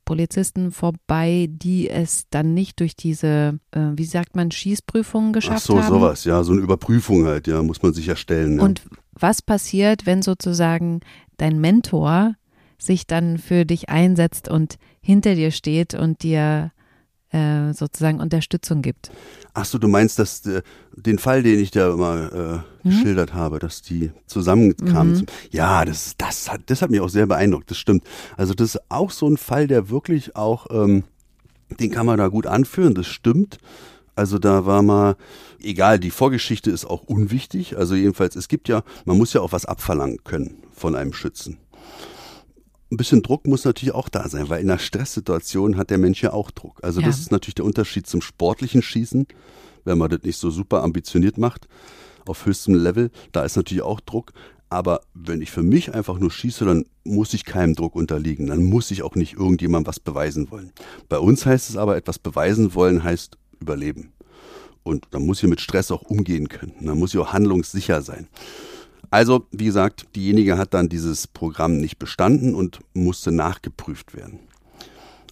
[0.06, 5.66] Polizisten vorbei, die es dann nicht durch diese, äh, wie sagt man, Schießprüfungen Ach geschafft
[5.66, 5.94] so, haben.
[5.94, 8.58] sowas, ja, so eine Überprüfung halt, ja, muss man sich erstellen.
[8.58, 8.64] Ja.
[8.64, 8.82] Und
[9.14, 11.00] was passiert, wenn sozusagen
[11.38, 12.36] dein Mentor
[12.78, 16.73] sich dann für dich einsetzt und hinter dir steht und dir
[17.34, 19.12] äh, sozusagen Unterstützung gibt?
[19.54, 20.62] Ach so, du meinst, dass äh,
[20.96, 25.16] den Fall, den ich da immer äh, geschildert habe, dass die zusammenkamen.
[25.16, 28.04] zum- Ja, das, das, hat, das hat mich auch sehr beeindruckt, das stimmt.
[28.38, 31.04] Also das ist auch so ein Fall, der wirklich auch, ähm,
[31.80, 33.58] den kann man da gut anführen, das stimmt.
[34.16, 35.16] Also da war mal,
[35.60, 37.78] egal, die Vorgeschichte ist auch unwichtig.
[37.78, 41.58] Also jedenfalls, es gibt ja, man muss ja auch was abverlangen können von einem Schützen.
[42.94, 46.22] Ein bisschen Druck muss natürlich auch da sein, weil in einer Stresssituation hat der Mensch
[46.22, 46.80] ja auch Druck.
[46.84, 47.08] Also Ja.
[47.08, 49.28] das ist natürlich der Unterschied zum sportlichen Schießen,
[49.84, 51.68] wenn man das nicht so super ambitioniert macht,
[52.26, 54.32] auf höchstem Level, da ist natürlich auch Druck.
[54.70, 58.48] Aber wenn ich für mich einfach nur schieße, dann muss ich keinem Druck unterliegen.
[58.48, 60.72] Dann muss ich auch nicht irgendjemandem was beweisen wollen.
[61.10, 64.14] Bei uns heißt es aber, etwas beweisen wollen heißt überleben.
[64.82, 66.74] Und dann muss ich mit Stress auch umgehen können.
[66.82, 68.28] Dann muss ich auch handlungssicher sein.
[69.14, 74.40] Also, wie gesagt, diejenige hat dann dieses Programm nicht bestanden und musste nachgeprüft werden.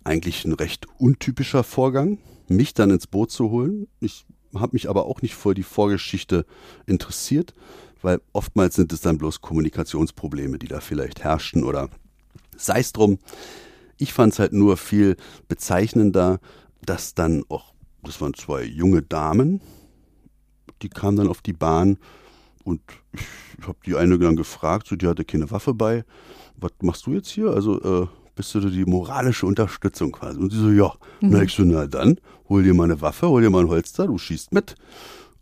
[0.04, 3.88] Eigentlich ein recht untypischer Vorgang, mich dann ins Boot zu holen.
[4.00, 6.46] Ich habe mich aber auch nicht vor die Vorgeschichte
[6.86, 7.56] interessiert,
[8.04, 11.90] weil oftmals sind es dann bloß Kommunikationsprobleme, die da vielleicht herrschten oder
[12.56, 13.18] sei es drum.
[13.98, 15.18] Ich fand es halt nur viel
[15.48, 16.40] bezeichnender,
[16.86, 19.60] dass dann auch, das waren zwei junge Damen,
[20.84, 21.98] die kamen dann auf die Bahn
[22.64, 22.82] und
[23.60, 26.04] ich habe die eine dann gefragt, so, die hatte keine Waffe bei.
[26.58, 27.52] Was machst du jetzt hier?
[27.52, 30.40] Also äh, bist du die moralische Unterstützung quasi?
[30.40, 30.94] Und sie so, ja.
[31.22, 32.18] Na, ich so, na dann,
[32.50, 34.76] hol dir mal eine Waffe, hol dir mal ein Holster, du schießt mit.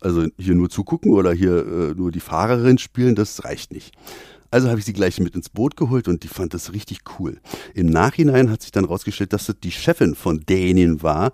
[0.00, 3.94] Also hier nur zugucken oder hier äh, nur die Fahrerin spielen, das reicht nicht.
[4.50, 7.38] Also habe ich sie gleich mit ins Boot geholt und die fand das richtig cool.
[7.74, 11.32] Im Nachhinein hat sich dann rausgestellt, dass das die Chefin von derjenigen war,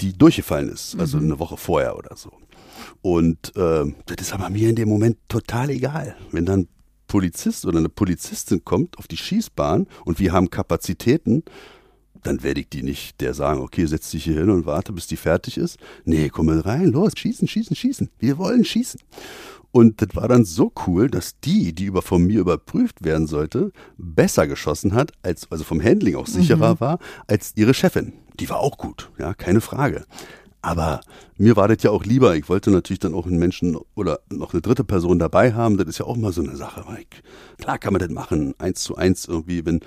[0.00, 2.32] die durchgefallen ist, also eine Woche vorher oder so.
[3.02, 6.16] Und äh, das ist aber mir in dem Moment total egal.
[6.30, 6.68] Wenn dann ein
[7.06, 11.44] Polizist oder eine Polizistin kommt auf die Schießbahn und wir haben Kapazitäten,
[12.22, 15.06] dann werde ich die nicht der sagen, okay, setz dich hier hin und warte, bis
[15.06, 15.78] die fertig ist.
[16.04, 18.10] Nee, komm mal rein, los, schießen, schießen, schießen.
[18.18, 19.00] Wir wollen schießen.
[19.70, 23.72] Und das war dann so cool, dass die, die über von mir überprüft werden sollte,
[23.98, 28.12] besser geschossen hat, als, also vom Handling auch sicherer war, als ihre Chefin.
[28.38, 30.04] Die war auch gut, ja, keine Frage.
[30.64, 31.02] Aber
[31.36, 32.36] mir war das ja auch lieber.
[32.36, 35.76] Ich wollte natürlich dann auch einen Menschen oder noch eine dritte Person dabei haben.
[35.76, 36.82] Das ist ja auch mal so eine Sache.
[37.58, 39.80] klar kann man das machen, eins zu eins irgendwie, wenn,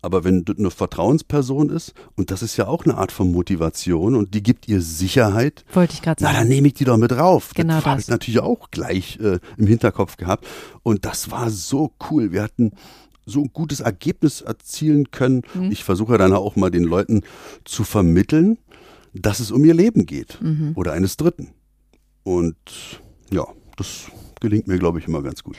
[0.00, 4.14] aber wenn das eine Vertrauensperson ist, und das ist ja auch eine Art von Motivation
[4.14, 6.38] und die gibt ihr Sicherheit, Wollte ich gerade na, sagen.
[6.38, 7.50] dann nehme ich die doch mit drauf.
[7.54, 8.04] Genau das habe das.
[8.04, 10.46] ich natürlich auch gleich äh, im Hinterkopf gehabt.
[10.84, 12.30] Und das war so cool.
[12.30, 12.70] Wir hatten
[13.26, 15.42] so ein gutes Ergebnis erzielen können.
[15.54, 15.72] Mhm.
[15.72, 17.22] Ich versuche dann auch mal den Leuten
[17.64, 18.58] zu vermitteln,
[19.14, 20.40] dass es um ihr Leben geht.
[20.40, 20.72] Mhm.
[20.74, 21.50] Oder eines Dritten.
[22.22, 22.56] Und
[23.30, 23.46] ja,
[23.76, 25.56] das gelingt mir, glaube ich, immer ganz gut.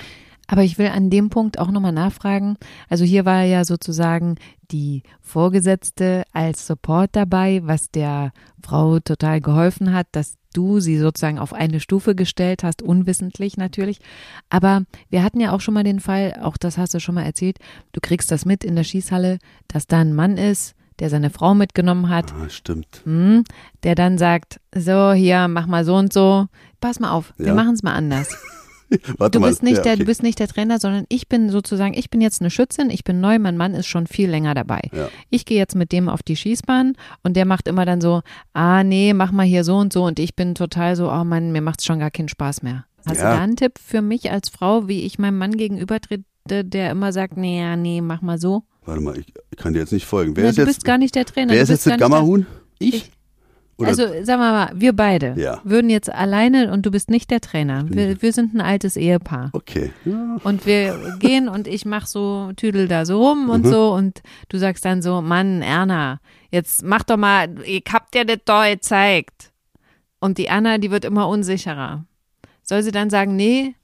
[0.47, 2.57] Aber ich will an dem Punkt auch nochmal nachfragen.
[2.89, 4.35] Also hier war ja sozusagen
[4.71, 11.39] die Vorgesetzte als Support dabei, was der Frau total geholfen hat, dass du sie sozusagen
[11.39, 13.99] auf eine Stufe gestellt hast, unwissentlich natürlich.
[14.49, 17.23] Aber wir hatten ja auch schon mal den Fall, auch das hast du schon mal
[17.23, 17.57] erzählt,
[17.91, 21.53] du kriegst das mit in der Schießhalle, dass da ein Mann ist, der seine Frau
[21.55, 23.01] mitgenommen hat, Ah, stimmt.
[23.03, 23.43] hm,
[23.83, 26.47] der dann sagt, so hier, mach mal so und so.
[26.81, 27.53] Pass mal auf, wir Ja.
[27.53, 28.27] machen es mal anders.
[29.17, 29.49] Warte Du mal.
[29.49, 29.99] bist nicht ja, der, okay.
[30.01, 33.03] du bist nicht der Trainer, sondern ich bin sozusagen, ich bin jetzt eine Schützin, ich
[33.03, 34.81] bin neu, mein Mann ist schon viel länger dabei.
[34.93, 35.09] Ja.
[35.31, 38.21] Ich gehe jetzt mit dem auf die Schießbahn und der macht immer dann so,
[38.53, 41.51] ah nee, mach mal hier so und so und ich bin total so, oh Mann,
[41.51, 42.85] mir macht's schon gar keinen Spaß mehr.
[43.07, 43.31] Hast Ja.
[43.31, 46.23] du da einen Tipp für mich als Frau, wie ich meinem Mann gegenüber trete,
[46.63, 48.63] der immer sagt, nee, nee, mach mal so?
[48.85, 50.35] Warte mal, ich, ich kann dir jetzt nicht folgen.
[50.35, 51.53] Wer Na, ist du jetzt, bist gar nicht der Trainer.
[51.53, 52.45] wer ist jetzt das der- Gammahuhn?
[52.79, 52.95] Ich?
[52.95, 53.11] Ich.
[53.77, 55.59] Oder- Also sagen wir mal, wir beide Ja.
[55.63, 57.85] würden jetzt alleine und du bist nicht der Trainer.
[57.89, 59.49] Wir, wir sind ein altes Ehepaar.
[59.53, 59.91] Okay.
[60.05, 60.37] Ja.
[60.43, 63.69] Und wir gehen und ich mach so, tüdel da so rum und Mhm.
[63.69, 66.19] so und du sagst dann so, Mann, Erna,
[66.51, 69.51] jetzt mach doch mal, ich hab dir das doch gezeigt.
[70.19, 72.05] Und die Anna, die wird immer unsicherer.
[72.61, 73.75] Soll sie dann sagen, nee,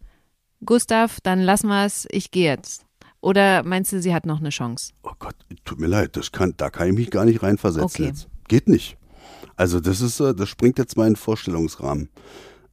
[0.65, 2.85] Gustav, dann lassen wir's, ich gehe jetzt.
[3.21, 4.93] Oder meinst du, sie hat noch eine Chance?
[5.03, 8.05] Oh Gott, tut mir leid, das kann, da kann ich mich gar nicht reinversetzen Okay.
[8.05, 8.27] jetzt.
[8.47, 8.97] Geht nicht.
[9.55, 12.09] Also das ist, äh, das springt jetzt meinen Vorstellungsrahmen.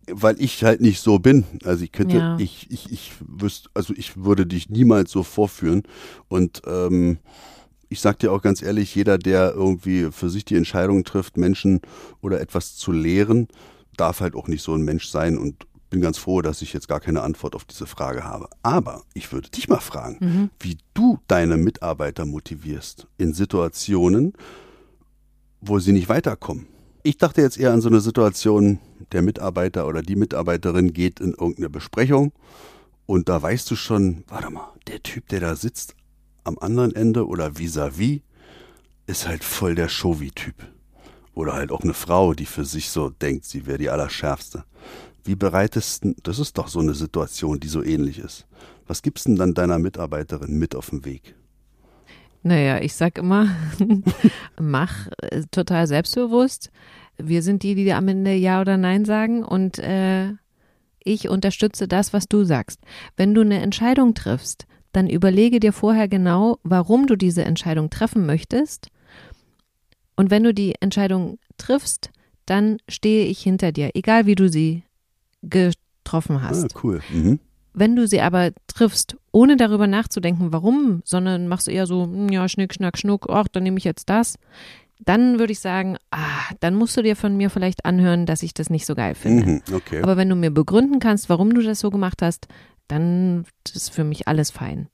[0.08, 1.44] Weil ich halt nicht so bin.
[1.64, 2.36] Also ich könnte, Ja.
[2.38, 5.82] ich, ich, ich wüsste, also ich würde dich niemals so vorführen.
[6.28, 7.18] Und ähm,
[7.88, 11.80] ich sag dir auch ganz ehrlich, jeder, der irgendwie für sich die Entscheidung trifft, Menschen
[12.20, 13.48] oder etwas zu lehren,
[13.96, 16.88] darf halt auch nicht so ein Mensch sein und bin ganz froh, dass ich jetzt
[16.88, 18.48] gar keine Antwort auf diese Frage habe.
[18.62, 24.32] Aber ich würde dich mal fragen, wie du deine Mitarbeiter motivierst in Situationen,
[25.60, 26.66] wo sie nicht weiterkommen.
[27.02, 28.80] Ich dachte jetzt eher an so eine Situation,
[29.12, 32.32] der Mitarbeiter oder die Mitarbeiterin geht in irgendeine Besprechung
[33.06, 35.94] und da weißt du schon, warte mal, der Typ, der da sitzt
[36.42, 38.22] am anderen Ende oder vis-à-vis,
[39.06, 40.54] ist halt voll der Showy-Typ.
[41.34, 44.64] Oder halt auch eine Frau, die für sich so denkt, sie wäre die Allerschärfste.
[45.26, 48.46] Wie bereitest du, das ist doch so eine Situation, die so ähnlich ist.
[48.86, 51.34] Was gibst du denn dann deiner Mitarbeiterin mit auf den Weg?
[52.44, 53.48] Naja, ich sag immer,
[54.60, 56.70] mach äh, total selbstbewusst.
[57.18, 60.32] Wir sind die, die am Ende Ja oder Nein sagen und äh,
[61.02, 62.80] ich unterstütze das, was du sagst.
[63.16, 68.26] Wenn du eine Entscheidung triffst, dann überlege dir vorher genau, warum du diese Entscheidung treffen
[68.26, 68.88] möchtest.
[70.14, 72.10] Und wenn du die Entscheidung triffst,
[72.46, 74.85] dann stehe ich hinter dir, egal wie du sie
[75.48, 76.64] getroffen hast.
[76.64, 77.00] Ah, cool.
[77.12, 77.38] Mhm.
[77.74, 82.30] Wenn du sie aber triffst, ohne darüber nachzudenken, warum, sondern machst du eher so, hm,
[82.30, 84.36] ja, schnick, schnack, schnuck, ach, dann nehme ich jetzt das,
[85.04, 88.54] dann würde ich sagen, ah, dann musst du dir von mir vielleicht anhören, dass ich
[88.54, 89.46] das nicht so geil finde.
[89.46, 90.00] Mhm, okay.
[90.02, 92.48] Aber wenn du mir begründen kannst, warum du das so gemacht hast,
[92.88, 94.88] dann ist für mich alles fein.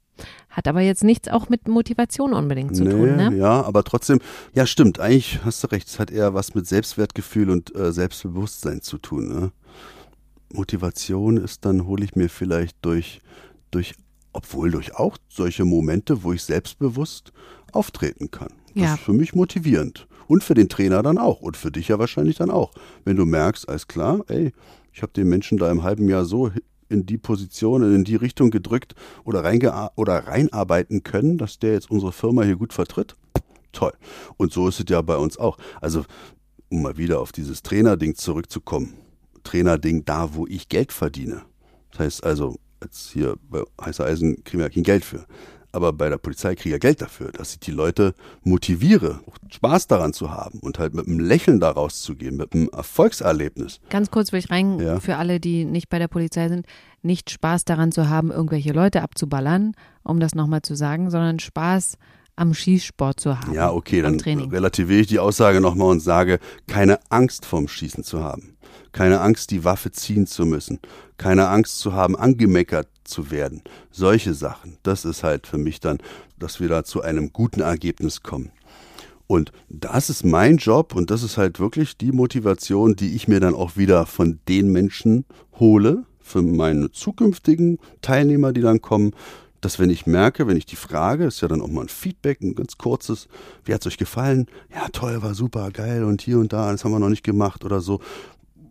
[0.50, 3.34] Hat aber jetzt nichts auch mit Motivation unbedingt zu nee, tun, ne?
[3.36, 4.20] Ja, aber trotzdem,
[4.54, 8.82] ja stimmt, eigentlich hast du recht, es hat eher was mit Selbstwertgefühl und äh, Selbstbewusstsein
[8.82, 9.28] zu tun.
[9.28, 9.52] Ne?
[10.52, 13.20] Motivation ist dann, hole ich mir vielleicht durch,
[13.70, 13.94] durch,
[14.32, 17.32] obwohl durch auch solche Momente, wo ich selbstbewusst
[17.72, 18.52] auftreten kann.
[18.74, 18.94] Das Ja.
[18.94, 20.06] ist für mich motivierend.
[20.28, 21.40] Und für den Trainer dann auch.
[21.40, 22.72] Und für dich ja wahrscheinlich dann auch.
[23.04, 24.52] Wenn du merkst, alles klar, ey,
[24.92, 26.50] ich habe den Menschen da im halben Jahr so
[26.88, 29.42] in die Position, in die Richtung gedrückt oder,
[29.96, 33.14] oder reinarbeiten können, dass der jetzt unsere Firma hier gut vertritt.
[33.72, 33.92] Toll.
[34.36, 35.58] Und so ist es ja bei uns auch.
[35.80, 36.04] Also,
[36.70, 38.94] um mal wieder auf dieses Trainerding zurückzukommen.
[39.44, 41.42] Trainerding da, wo ich Geld verdiene.
[41.90, 45.24] Das heißt also, jetzt hier bei Heißer Eisen kriegen wir ja kein Geld für.
[45.74, 49.86] Aber bei der Polizei kriege ich ja Geld dafür, dass ich die Leute motiviere, Spaß
[49.86, 53.80] daran zu haben und halt mit einem Lächeln da rauszugehen, mit einem Erfolgserlebnis.
[53.88, 55.00] Ganz kurz will ich rein, Ja.
[55.00, 56.66] für alle, die nicht bei der Polizei sind,
[57.02, 61.96] nicht Spaß daran zu haben, irgendwelche Leute abzuballern, um das nochmal zu sagen, sondern Spaß
[62.36, 63.54] am Schießsport zu haben.
[63.54, 68.22] Ja, okay, dann relativiere ich die Aussage nochmal und sage, keine Angst vorm Schießen zu
[68.22, 68.56] haben.
[68.92, 70.78] Keine Angst, die Waffe ziehen zu müssen.
[71.16, 73.62] Keine Angst zu haben, angemeckert zu werden.
[73.90, 74.76] Solche Sachen.
[74.82, 75.98] Das ist halt für mich dann,
[76.38, 78.50] dass wir da zu einem guten Ergebnis kommen.
[79.26, 83.40] Und das ist mein Job und das ist halt wirklich die Motivation, die ich mir
[83.40, 85.24] dann auch wieder von den Menschen
[85.58, 89.12] hole, für meine zukünftigen Teilnehmer, die dann kommen,
[89.62, 92.42] dass wenn ich merke, wenn ich die frage, ist ja dann auch mal ein Feedback,
[92.42, 93.28] ein ganz kurzes,
[93.64, 94.46] wie hat's euch gefallen?
[94.74, 97.64] Ja, toll, war super, geil und hier und da, das haben wir noch nicht gemacht
[97.64, 98.00] oder so.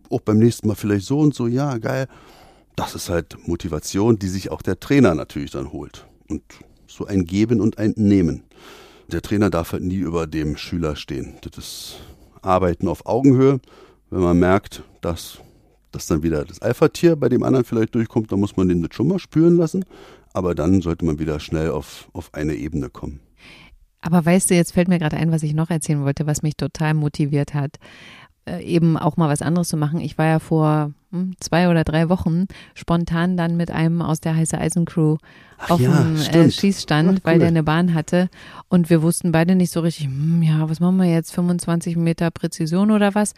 [0.10, 2.08] Auch beim nächsten Mal vielleicht so und so, ja, geil.
[2.75, 6.06] Das ist halt Motivation, die sich auch der Trainer natürlich dann holt.
[6.27, 6.43] Und
[6.88, 8.43] so ein Geben und ein Nehmen.
[9.10, 11.36] Der Trainer darf halt nie über dem Schüler stehen.
[11.41, 11.95] Das ist
[12.41, 13.62] Arbeiten auf Augenhöhe.
[14.10, 15.38] Wenn man merkt, dass,
[15.93, 18.93] dass dann wieder das Alpha-Tier bei dem anderen vielleicht durchkommt, dann muss man den das
[18.93, 19.86] schon mal spüren lassen.
[20.34, 23.20] Aber dann sollte man wieder schnell auf, auf eine Ebene kommen.
[24.02, 26.56] Aber weißt du, jetzt fällt mir gerade ein, was ich noch erzählen wollte, was mich
[26.56, 27.78] total motiviert hat,
[28.46, 30.00] äh, eben auch mal was anderes zu machen.
[30.00, 34.36] Ich war ja vor hm, zwei oder drei Wochen spontan dann mit einem aus der
[34.36, 35.17] Heiße Eisen Crew
[35.70, 36.50] auf ja, dem äh.
[36.50, 37.39] Schießstand, Ach, weil cool.
[37.39, 38.30] der eine Bahn hatte
[38.67, 42.32] und wir wussten beide nicht so richtig, hm, ja, was machen wir jetzt, 25 Meter
[42.32, 43.34] Präzision oder was?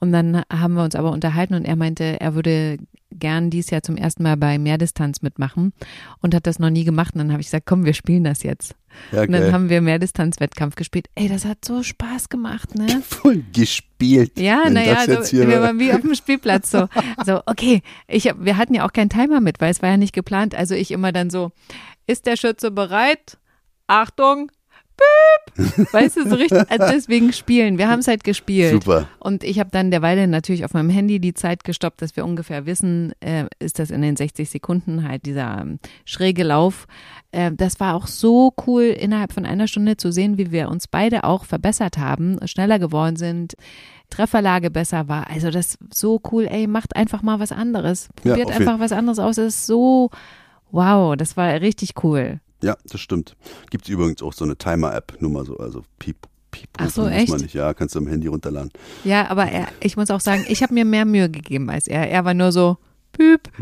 [0.00, 2.78] Und dann haben wir uns aber unterhalten und er meinte, er würde
[3.12, 5.72] gern dies Jahr zum ersten Mal bei Mehrdistanz mitmachen
[6.20, 7.14] und hat das noch nie gemacht.
[7.14, 8.74] Und dann habe ich gesagt, komm, wir spielen das jetzt.
[9.12, 11.06] Ja, Und dann haben wir Mehrdistanzwettkampf gespielt.
[11.14, 13.02] Ey, das hat so Spaß gemacht, ne?
[13.06, 14.38] Voll gespielt.
[14.38, 15.62] Ja, naja, so, wir war.
[15.62, 16.88] waren wie auf dem Spielplatz so.
[17.16, 19.96] Also, okay, ich hab, wir hatten ja auch keinen Timer mit, weil es war ja
[19.96, 20.54] nicht geplant.
[20.54, 21.52] Also ich immer dann so,
[22.06, 23.38] ist der Schütze bereit?
[23.86, 24.50] Achtung,
[25.00, 25.92] Piep!
[25.92, 27.76] Weißt du, so richtig, also deswegen spielen.
[27.78, 28.72] Wir haben es halt gespielt.
[28.84, 29.08] Super.
[29.18, 32.66] Und ich habe dann derweil natürlich auf meinem Handy die Zeit gestoppt, dass wir ungefähr
[32.66, 36.86] wissen, äh, ist das in den 60 Sekunden halt dieser ähm, schräge Lauf.
[37.32, 40.86] Äh, das war auch so cool, innerhalb von einer Stunde zu sehen, wie wir uns
[40.88, 43.54] beide auch verbessert haben, schneller geworden sind.
[44.08, 45.28] Trefferlage besser war.
[45.30, 48.08] Also das ist so cool, ey, macht einfach mal was anderes.
[48.24, 49.36] Ja, Probiert jeden- einfach was anderes aus.
[49.36, 50.10] Das ist so,
[50.70, 52.40] wow, das war richtig cool.
[52.62, 53.36] Ja, das stimmt.
[53.70, 56.16] Gibt übrigens auch so eine Timer-App, nur mal so, also Piep,
[56.50, 56.68] Piep.
[56.78, 57.28] Ach so, muss echt?
[57.30, 57.54] man nicht.
[57.54, 58.70] Ja, kannst du am Handy runterladen.
[59.04, 62.10] Ja, aber er, ich muss auch sagen, ich habe mir mehr Mühe gegeben als er.
[62.10, 62.76] Er war nur so,
[63.12, 63.40] Püp.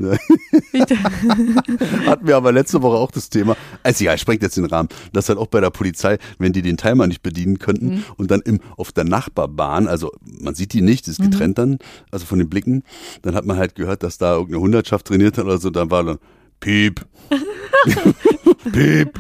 [2.06, 3.56] Hatten wir aber letzte Woche auch das Thema.
[3.82, 4.88] Also ja, ich sprengt jetzt den Rahmen.
[5.12, 8.04] Das halt auch bei der Polizei, wenn die den Timer nicht bedienen könnten Mhm.
[8.16, 11.30] und dann im, auf der Nachbarbahn, also man sieht die nicht, ist Mhm.
[11.30, 11.78] getrennt dann,
[12.10, 12.82] also von den Blicken,
[13.22, 16.04] dann hat man halt gehört, dass da irgendeine Hundertschaft trainiert hat oder so, dann war
[16.04, 16.18] dann
[16.60, 17.04] Piep.
[18.72, 19.18] Piep.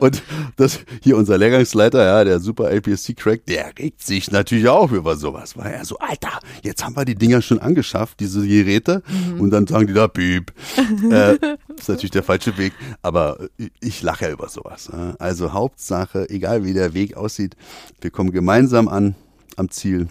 [0.00, 0.22] Und
[0.56, 5.56] das hier unser Lehrgangsleiter, ja, der super APS-C-Crack, der regt sich natürlich auch über sowas.
[5.56, 9.02] War er so, Alter, jetzt haben wir die Dinger schon angeschafft, diese Geräte,
[9.38, 10.52] und dann sagen die da Piep.
[11.10, 11.34] äh,
[11.76, 13.38] ist natürlich der falsche Weg, aber
[13.80, 14.90] ich lache ja über sowas.
[14.92, 15.14] ja.
[15.18, 17.56] Also Hauptsache, egal wie der Weg aussieht,
[18.00, 19.14] wir kommen gemeinsam an
[19.56, 20.08] am Ziel.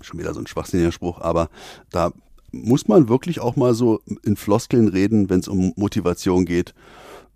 [0.00, 1.48] Schon wieder so ein schwachsinniger Spruch, aber
[1.90, 2.12] da
[2.52, 6.74] muss man wirklich auch mal so in Floskeln reden, wenn es um Motivation geht.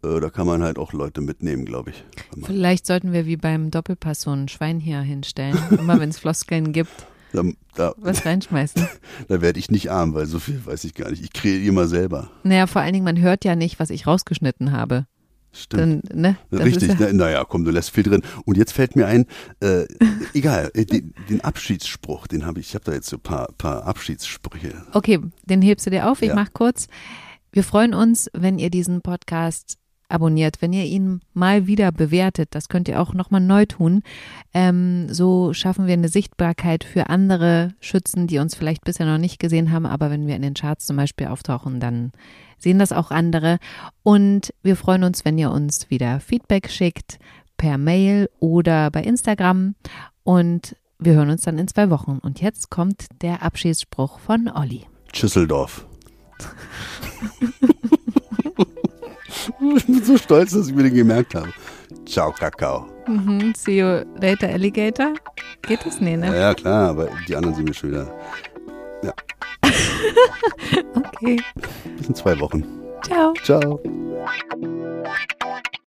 [0.05, 2.05] Äh, da kann man halt auch Leute mitnehmen, glaube ich.
[2.45, 5.59] Vielleicht sollten wir wie beim Doppelpass so ein Schwein hier hinstellen.
[5.79, 6.93] Immer wenn es Floskeln gibt,
[7.33, 7.43] Da,
[7.75, 8.87] da, was reinschmeißen.
[9.29, 11.23] da werde ich nicht arm, weil so viel weiß ich gar nicht.
[11.23, 12.31] Ich kreiere immer selber.
[12.43, 15.07] Naja, vor allen Dingen, man hört ja nicht, was ich rausgeschnitten habe.
[15.53, 16.11] Stimmt.
[16.11, 16.37] Dann, ne?
[16.51, 18.23] Das Richtig, ja- na, naja, komm, du lässt viel drin.
[18.47, 19.27] Und jetzt fällt mir ein,
[19.61, 19.85] äh,
[20.35, 23.49] egal, äh, den, den Abschiedsspruch, den habe ich, ich habe da jetzt so ein paar,
[23.59, 24.73] paar Abschiedssprüche.
[24.93, 26.23] Okay, den hebst du dir auf.
[26.23, 26.35] Ich Ja.
[26.35, 26.87] mach kurz.
[27.53, 29.77] Wir freuen uns, wenn ihr diesen Podcast
[30.09, 32.49] abonniert, wenn ihr ihn mal wieder bewertet.
[32.53, 34.03] Das könnt ihr auch nochmal neu tun.
[34.53, 39.39] Ähm, so schaffen wir eine Sichtbarkeit für andere Schützen, die uns vielleicht bisher noch nicht
[39.39, 39.87] gesehen haben.
[39.87, 42.13] Aber wenn wir in den Charts zum Beispiel auftauchen, dann
[42.63, 43.59] sehen das auch andere.
[44.03, 47.19] Und wir freuen uns, wenn ihr uns wieder Feedback schickt
[47.57, 49.75] per Mail oder bei Instagram.
[50.25, 52.19] Und wir hören uns dann in zwei Wochen.
[52.23, 54.87] Und jetzt kommt der Abschiedsspruch von Olli.
[55.13, 55.87] Schüsseldorf.
[59.77, 61.53] ich bin so stolz, dass ich mir den gemerkt habe.
[62.07, 62.87] Ciao, Kakao.
[63.07, 65.15] Mhm, see you later, Alligator.
[65.63, 66.01] Geht das?
[66.01, 66.37] Nee, Ja, ne?
[66.37, 68.13] ja, klar, aber die anderen sind mir schon wieder.
[70.95, 71.41] okay.
[71.97, 72.65] Bis in zwei Wochen.
[73.03, 73.35] Ciao.
[73.43, 73.81] Ciao.